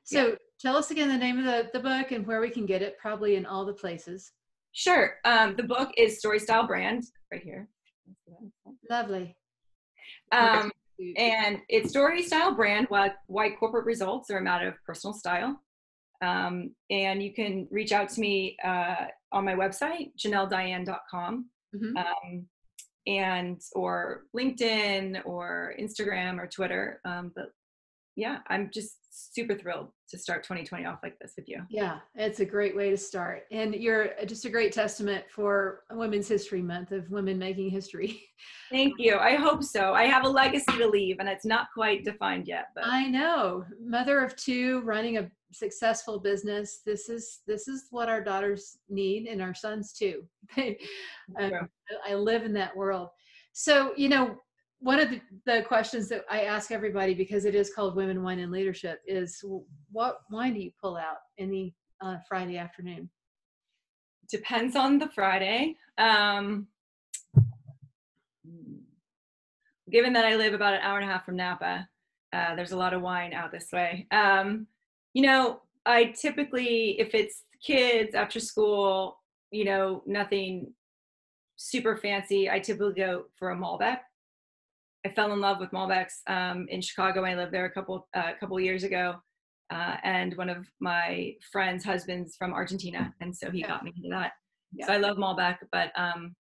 So 0.04 0.28
yeah. 0.28 0.36
tell 0.60 0.78
us 0.78 0.91
again 0.91 1.08
the 1.08 1.17
name 1.17 1.39
of 1.39 1.45
the, 1.45 1.69
the 1.73 1.80
book 1.80 2.12
and 2.12 2.28
where 2.28 2.41
we 2.41 2.49
can 2.49 2.65
get 2.65 2.82
it, 2.82 2.97
probably 2.99 3.36
in 3.36 3.45
all 3.45 3.65
the 3.65 3.73
places. 3.73 4.32
Sure. 4.73 5.15
Um, 5.26 5.56
the 5.56 5.63
book 5.63 5.89
is 5.97 6.19
Story 6.19 6.39
Style 6.39 6.67
Brand, 6.67 7.04
right 7.32 7.41
here. 7.41 7.67
Lovely. 8.89 9.36
Um, 10.32 10.71
and 11.17 11.60
it's 11.69 11.89
story 11.89 12.23
style 12.23 12.54
brand 12.54 12.86
why, 12.89 13.12
why 13.28 13.49
corporate 13.52 13.86
results 13.86 14.30
are 14.30 14.38
a 14.38 14.43
matter 14.43 14.67
of 14.67 14.76
personal 14.86 15.13
style 15.13 15.60
um, 16.23 16.71
and 16.89 17.21
you 17.21 17.33
can 17.33 17.67
reach 17.71 17.91
out 17.91 18.09
to 18.09 18.21
me 18.21 18.57
uh, 18.63 19.05
on 19.31 19.45
my 19.45 19.53
website 19.53 20.12
janellediane.com 20.17 21.49
mm-hmm. 21.75 21.97
um, 21.97 22.45
and 23.05 23.62
or 23.73 24.23
linkedin 24.36 25.21
or 25.25 25.73
instagram 25.79 26.39
or 26.39 26.47
twitter 26.47 27.01
um, 27.05 27.31
but 27.36 27.47
yeah 28.15 28.39
i'm 28.47 28.69
just 28.73 28.97
super 29.13 29.56
thrilled 29.56 29.89
to 30.10 30.17
start 30.17 30.43
2020 30.43 30.86
off 30.86 30.99
like 31.04 31.17
this 31.19 31.34
with 31.36 31.47
you. 31.47 31.62
Yeah, 31.69 31.99
it's 32.15 32.39
a 32.39 32.45
great 32.45 32.76
way 32.76 32.89
to 32.89 32.97
start. 32.97 33.43
And 33.52 33.76
you're 33.76 34.10
just 34.26 34.45
a 34.45 34.49
great 34.49 34.71
testament 34.71 35.26
for 35.30 35.82
Women's 35.91 36.28
History 36.28 36.62
Month 36.62 36.91
of 36.91 37.10
women 37.10 37.38
making 37.38 37.69
history. 37.69 38.23
Thank 38.71 38.95
you. 38.97 39.17
I 39.17 39.36
hope 39.36 39.63
so. 39.63 39.93
I 39.93 40.06
have 40.06 40.26
a 40.26 40.30
legacy 40.30 40.78
to 40.78 40.88
leave 40.88 41.17
and 41.19 41.30
it's 41.30 41.45
not 41.45 41.67
quite 41.73 42.04
defined 42.04 42.47
yet, 42.47 42.67
but 42.76 42.86
I 42.86 43.08
know. 43.08 43.65
Mother 43.84 44.19
of 44.23 44.36
two, 44.36 44.82
running 44.82 45.17
a 45.17 45.30
successful 45.52 46.19
business. 46.19 46.82
This 46.86 47.10
is 47.10 47.41
this 47.47 47.67
is 47.67 47.88
what 47.91 48.10
our 48.10 48.23
daughters 48.23 48.78
need 48.89 49.28
and 49.28 49.41
our 49.41 49.54
sons 49.54 49.93
too. 49.93 50.23
um, 50.58 51.69
I 52.08 52.15
live 52.15 52.43
in 52.43 52.54
that 52.54 52.76
world. 52.76 53.10
So, 53.54 53.93
you 53.95 54.10
know, 54.10 54.38
one 54.83 54.99
of 54.99 55.09
the, 55.09 55.21
the, 55.45 55.61
questions 55.61 56.09
that 56.09 56.25
I 56.29 56.41
ask 56.41 56.69
everybody 56.69 57.13
because 57.13 57.45
it 57.45 57.55
is 57.55 57.73
called 57.73 57.95
Women 57.95 58.21
Wine 58.21 58.39
and 58.39 58.51
Leadership 58.51 59.01
is 59.07 59.41
what 59.91 60.19
wine 60.29 60.53
do 60.53 60.59
you 60.59 60.71
pull 60.79 60.97
out 60.97 61.19
any 61.39 61.73
uh, 62.01 62.17
Friday 62.27 62.57
afternoon? 62.57 63.09
Depends 64.29 64.75
on 64.75 64.99
the 64.99 65.07
Friday. 65.07 65.77
Um, 65.97 66.67
given 69.89 70.11
that 70.11 70.25
I 70.25 70.35
live 70.35 70.53
about 70.53 70.73
an 70.73 70.81
hour 70.81 70.99
and 70.99 71.09
a 71.09 71.13
half 71.13 71.25
from 71.25 71.37
Napa, 71.37 71.87
uh, 72.33 72.55
there's 72.55 72.73
a 72.73 72.77
lot 72.77 72.93
of 72.93 73.01
wine 73.01 73.31
out 73.31 73.53
this 73.53 73.69
way. 73.71 74.05
Um, 74.11 74.67
you 75.13 75.21
know, 75.21 75.61
I 75.85 76.13
typically, 76.19 76.99
if 76.99 77.15
it's 77.15 77.43
kids 77.65 78.15
after 78.15 78.41
school, 78.41 79.19
you 79.49 79.63
know, 79.63 80.03
nothing 80.05 80.73
super 81.55 81.95
fancy, 81.95 82.49
I 82.49 82.59
typically 82.59 82.95
go 82.95 83.25
for 83.37 83.51
a 83.51 83.55
Malbec 83.55 83.99
I 85.05 85.09
fell 85.09 85.33
in 85.33 85.41
love 85.41 85.59
with 85.59 85.71
Malbecs 85.71 86.21
um, 86.27 86.65
in 86.69 86.81
Chicago. 86.81 87.25
I 87.25 87.35
lived 87.35 87.51
there 87.51 87.65
a 87.65 87.71
couple 87.71 88.07
a 88.15 88.19
uh, 88.19 88.31
couple 88.39 88.59
years 88.59 88.83
ago, 88.83 89.15
uh, 89.71 89.97
and 90.03 90.35
one 90.37 90.49
of 90.49 90.65
my 90.79 91.33
friend's 91.51 91.83
husbands 91.83 92.35
from 92.37 92.53
Argentina, 92.53 93.13
and 93.19 93.35
so 93.35 93.51
he 93.51 93.59
yeah. 93.59 93.67
got 93.67 93.83
me 93.83 93.93
into 93.95 94.09
that. 94.09 94.33
Yeah. 94.73 94.87
So 94.87 94.93
I 94.93 94.97
love 94.97 95.17
Malbec, 95.17 95.57
but 95.71 95.91
um, 95.95 96.35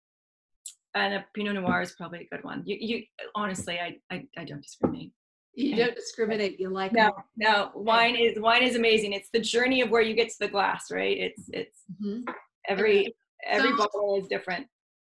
and 0.93 1.15
a 1.15 1.25
Pinot 1.33 1.55
Noir 1.55 1.81
is 1.81 1.93
probably 1.93 2.19
a 2.31 2.35
good 2.35 2.43
one. 2.43 2.63
You, 2.65 2.77
you 2.79 3.03
honestly, 3.35 3.79
I, 3.79 3.97
I, 4.11 4.25
I 4.37 4.45
don't 4.45 4.61
discriminate. 4.61 5.11
You 5.53 5.75
don't 5.75 5.95
discriminate. 5.95 6.59
You 6.59 6.69
like 6.69 6.93
no, 6.93 7.11
no. 7.35 7.71
Wine 7.75 8.15
is 8.15 8.39
wine 8.39 8.63
is 8.63 8.75
amazing. 8.75 9.13
It's 9.13 9.29
the 9.33 9.39
journey 9.41 9.81
of 9.81 9.89
where 9.89 10.01
you 10.01 10.13
get 10.13 10.29
to 10.29 10.39
the 10.39 10.47
glass, 10.47 10.91
right? 10.91 11.17
It's 11.17 11.49
it's 11.51 11.79
mm-hmm. 12.01 12.31
every 12.69 13.13
every 13.45 13.71
so, 13.71 13.77
bottle 13.77 14.17
is 14.21 14.27
different 14.27 14.67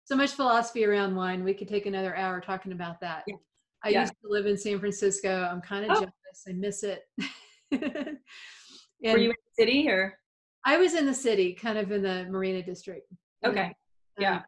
so 0.07 0.15
much 0.15 0.31
philosophy 0.33 0.85
around 0.85 1.17
wine. 1.17 1.43
We 1.43 1.53
could 1.53 1.69
take 1.69 1.87
another 1.87 2.17
hour 2.17 2.41
talking 2.41 2.73
about 2.73 3.01
that. 3.01 3.25
Yeah. 3.27 3.35
I 3.85 3.89
yeah. 3.89 4.01
used 4.03 4.15
to 4.23 4.29
live 4.31 4.47
in 4.47 4.57
San 4.57 4.79
Francisco. 4.79 5.49
I'm 5.51 5.61
kind 5.61 5.85
of 5.85 5.91
oh. 5.91 6.01
jealous. 6.01 6.45
I 6.49 6.53
miss 6.53 6.85
it. 6.85 7.03
Were 7.73 9.19
you 9.19 9.31
in 9.31 9.37
the 9.37 9.55
city 9.59 9.89
or? 9.89 10.19
I 10.65 10.79
was 10.79 10.95
in 10.95 11.07
the 11.07 11.15
city, 11.15 11.55
kind 11.55 11.77
of 11.77 11.91
in 11.91 12.03
the 12.03 12.27
Marina 12.31 12.63
District. 12.63 13.13
Okay. 13.45 13.65
And, 13.65 13.75
yeah. 14.19 14.37
Um, 14.37 14.43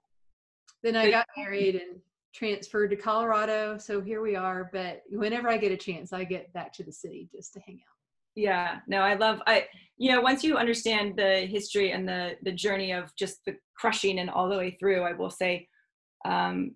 then 0.85 0.97
I 0.97 1.11
got 1.11 1.27
married 1.37 1.75
and 1.75 2.01
transferred 2.33 2.91
to 2.91 2.97
Colorado. 2.97 3.79
So 3.79 4.01
here 4.01 4.23
we 4.23 4.37
are. 4.37 4.71
But 4.73 5.03
whenever 5.11 5.49
I 5.49 5.57
get 5.57 5.73
a 5.73 5.77
chance, 5.77 6.13
I 6.13 6.23
get 6.23 6.53
back 6.53 6.73
to 6.75 6.85
the 6.85 6.93
city 6.93 7.29
just 7.33 7.53
to 7.55 7.61
hang 7.61 7.81
out 7.89 7.98
yeah 8.39 8.79
no 8.87 8.99
i 9.01 9.15
love 9.15 9.41
i 9.49 9.67
you 9.97 10.13
know 10.13 10.21
once 10.21 10.45
you 10.45 10.57
understand 10.57 11.15
the 11.17 11.41
history 11.41 11.91
and 11.91 12.09
the 12.09 12.37
the 12.45 12.53
journey 12.53 12.93
of 12.93 13.11
just 13.17 13.45
the 13.47 13.57
crushing 13.77 14.21
and 14.21 14.31
all 14.31 14.49
the 14.49 14.57
way 14.57 14.77
through 14.79 15.03
i 15.03 15.13
will 15.13 15.31
say 15.31 15.67
um 16.25 16.71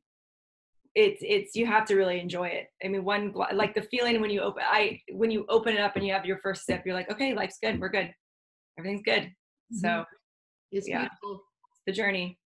it's 0.95 1.23
it's 1.25 1.55
you 1.55 1.65
have 1.65 1.87
to 1.87 1.97
really 1.97 2.21
enjoy 2.21 2.47
it. 2.49 2.67
I 2.85 2.89
mean 2.89 3.03
one 3.03 3.33
like 3.55 3.75
the 3.75 3.81
feeling 3.83 4.21
when 4.21 4.31
you 4.31 4.43
open 4.43 4.63
i 4.67 5.01
when 5.13 5.31
you 5.31 5.47
open 5.49 5.75
it 5.75 5.81
up 5.81 5.97
and 5.97 6.05
you 6.07 6.13
have 6.13 6.27
your 6.27 6.39
first 6.39 6.67
sip 6.67 6.83
you're 6.85 6.95
like 6.95 7.11
okay 7.11 7.33
life's 7.33 7.59
good 7.63 7.81
we're 7.81 7.89
good 7.89 8.13
everything's 8.79 9.03
good. 9.03 9.23
Mm-hmm. 9.23 9.79
so 9.79 10.05
it's 10.71 10.89
yeah 10.89 11.09
beautiful. 11.09 11.45
the 11.87 11.93
journey. 11.93 12.39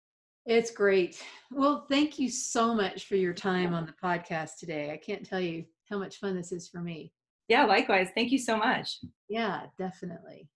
It's 0.48 0.70
great. 0.70 1.24
Well 1.52 1.88
thank 1.90 2.20
you 2.20 2.30
so 2.30 2.76
much 2.76 3.08
for 3.08 3.16
your 3.16 3.34
time 3.34 3.74
on 3.74 3.88
the 3.88 3.96
podcast 4.04 4.58
today. 4.60 4.92
I 4.92 4.98
can't 4.98 5.26
tell 5.26 5.40
you 5.40 5.66
how 5.90 5.98
much 5.98 6.18
fun 6.18 6.36
this 6.36 6.52
is 6.52 6.68
for 6.68 6.82
me 6.82 7.12
yeah, 7.48 7.66
likewise. 7.66 8.10
Thank 8.16 8.32
you 8.32 8.40
so 8.40 8.58
much. 8.58 9.00
Yeah, 9.30 9.64
definitely. 9.78 10.50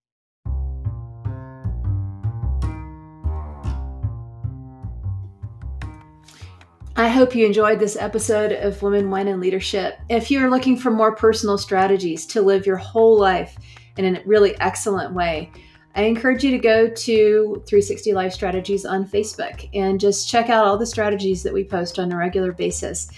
I 6.96 7.08
hope 7.08 7.34
you 7.34 7.46
enjoyed 7.46 7.80
this 7.80 7.96
episode 7.96 8.52
of 8.52 8.82
Women, 8.82 9.10
Wine, 9.10 9.30
and 9.30 9.40
Leadership. 9.40 10.00
If 10.10 10.30
you 10.30 10.44
are 10.44 10.50
looking 10.50 10.76
for 10.76 10.92
more 10.92 11.16
personal 11.16 11.58
strategies 11.58 12.26
to 12.26 12.42
live 12.42 12.66
your 12.66 12.76
whole 12.76 13.18
life 13.18 13.58
in 13.96 14.18
a 14.18 14.22
really 14.26 14.60
excellent 14.60 15.14
way, 15.14 15.50
I 15.96 16.02
encourage 16.04 16.44
you 16.44 16.52
to 16.52 16.58
go 16.58 16.90
to 16.90 17.64
360 17.66 18.14
Life 18.14 18.34
Strategies 18.34 18.86
on 18.86 19.08
Facebook 19.08 19.70
and 19.74 20.00
just 20.00 20.30
check 20.30 20.50
out 20.50 20.66
all 20.66 20.78
the 20.78 20.86
strategies 20.86 21.42
that 21.44 21.54
we 21.54 21.64
post 21.64 22.00
on 22.00 22.12
a 22.12 22.18
regular 22.18 22.52
basis. 22.52 23.10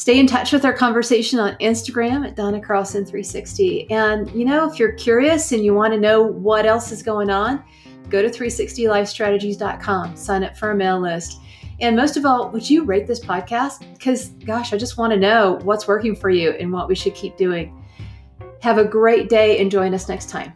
Stay 0.00 0.18
in 0.18 0.26
touch 0.26 0.50
with 0.50 0.64
our 0.64 0.72
conversation 0.72 1.38
on 1.38 1.54
Instagram 1.56 2.26
at 2.26 2.34
Donna 2.34 2.58
Carlson 2.58 3.04
360. 3.04 3.90
And, 3.90 4.30
you 4.30 4.46
know, 4.46 4.66
if 4.66 4.78
you're 4.78 4.92
curious 4.92 5.52
and 5.52 5.62
you 5.62 5.74
want 5.74 5.92
to 5.92 6.00
know 6.00 6.22
what 6.22 6.64
else 6.64 6.90
is 6.90 7.02
going 7.02 7.28
on, 7.28 7.62
go 8.08 8.22
to 8.22 8.30
360lifestrategies.com, 8.30 10.16
sign 10.16 10.42
up 10.42 10.56
for 10.56 10.68
our 10.68 10.74
mail 10.74 10.98
list. 10.98 11.38
And 11.80 11.94
most 11.94 12.16
of 12.16 12.24
all, 12.24 12.48
would 12.48 12.70
you 12.70 12.84
rate 12.84 13.06
this 13.06 13.20
podcast? 13.20 13.84
Because, 13.92 14.28
gosh, 14.46 14.72
I 14.72 14.78
just 14.78 14.96
want 14.96 15.12
to 15.12 15.18
know 15.18 15.58
what's 15.64 15.86
working 15.86 16.16
for 16.16 16.30
you 16.30 16.52
and 16.52 16.72
what 16.72 16.88
we 16.88 16.94
should 16.94 17.14
keep 17.14 17.36
doing. 17.36 17.84
Have 18.62 18.78
a 18.78 18.84
great 18.86 19.28
day 19.28 19.60
and 19.60 19.70
join 19.70 19.92
us 19.92 20.08
next 20.08 20.30
time. 20.30 20.54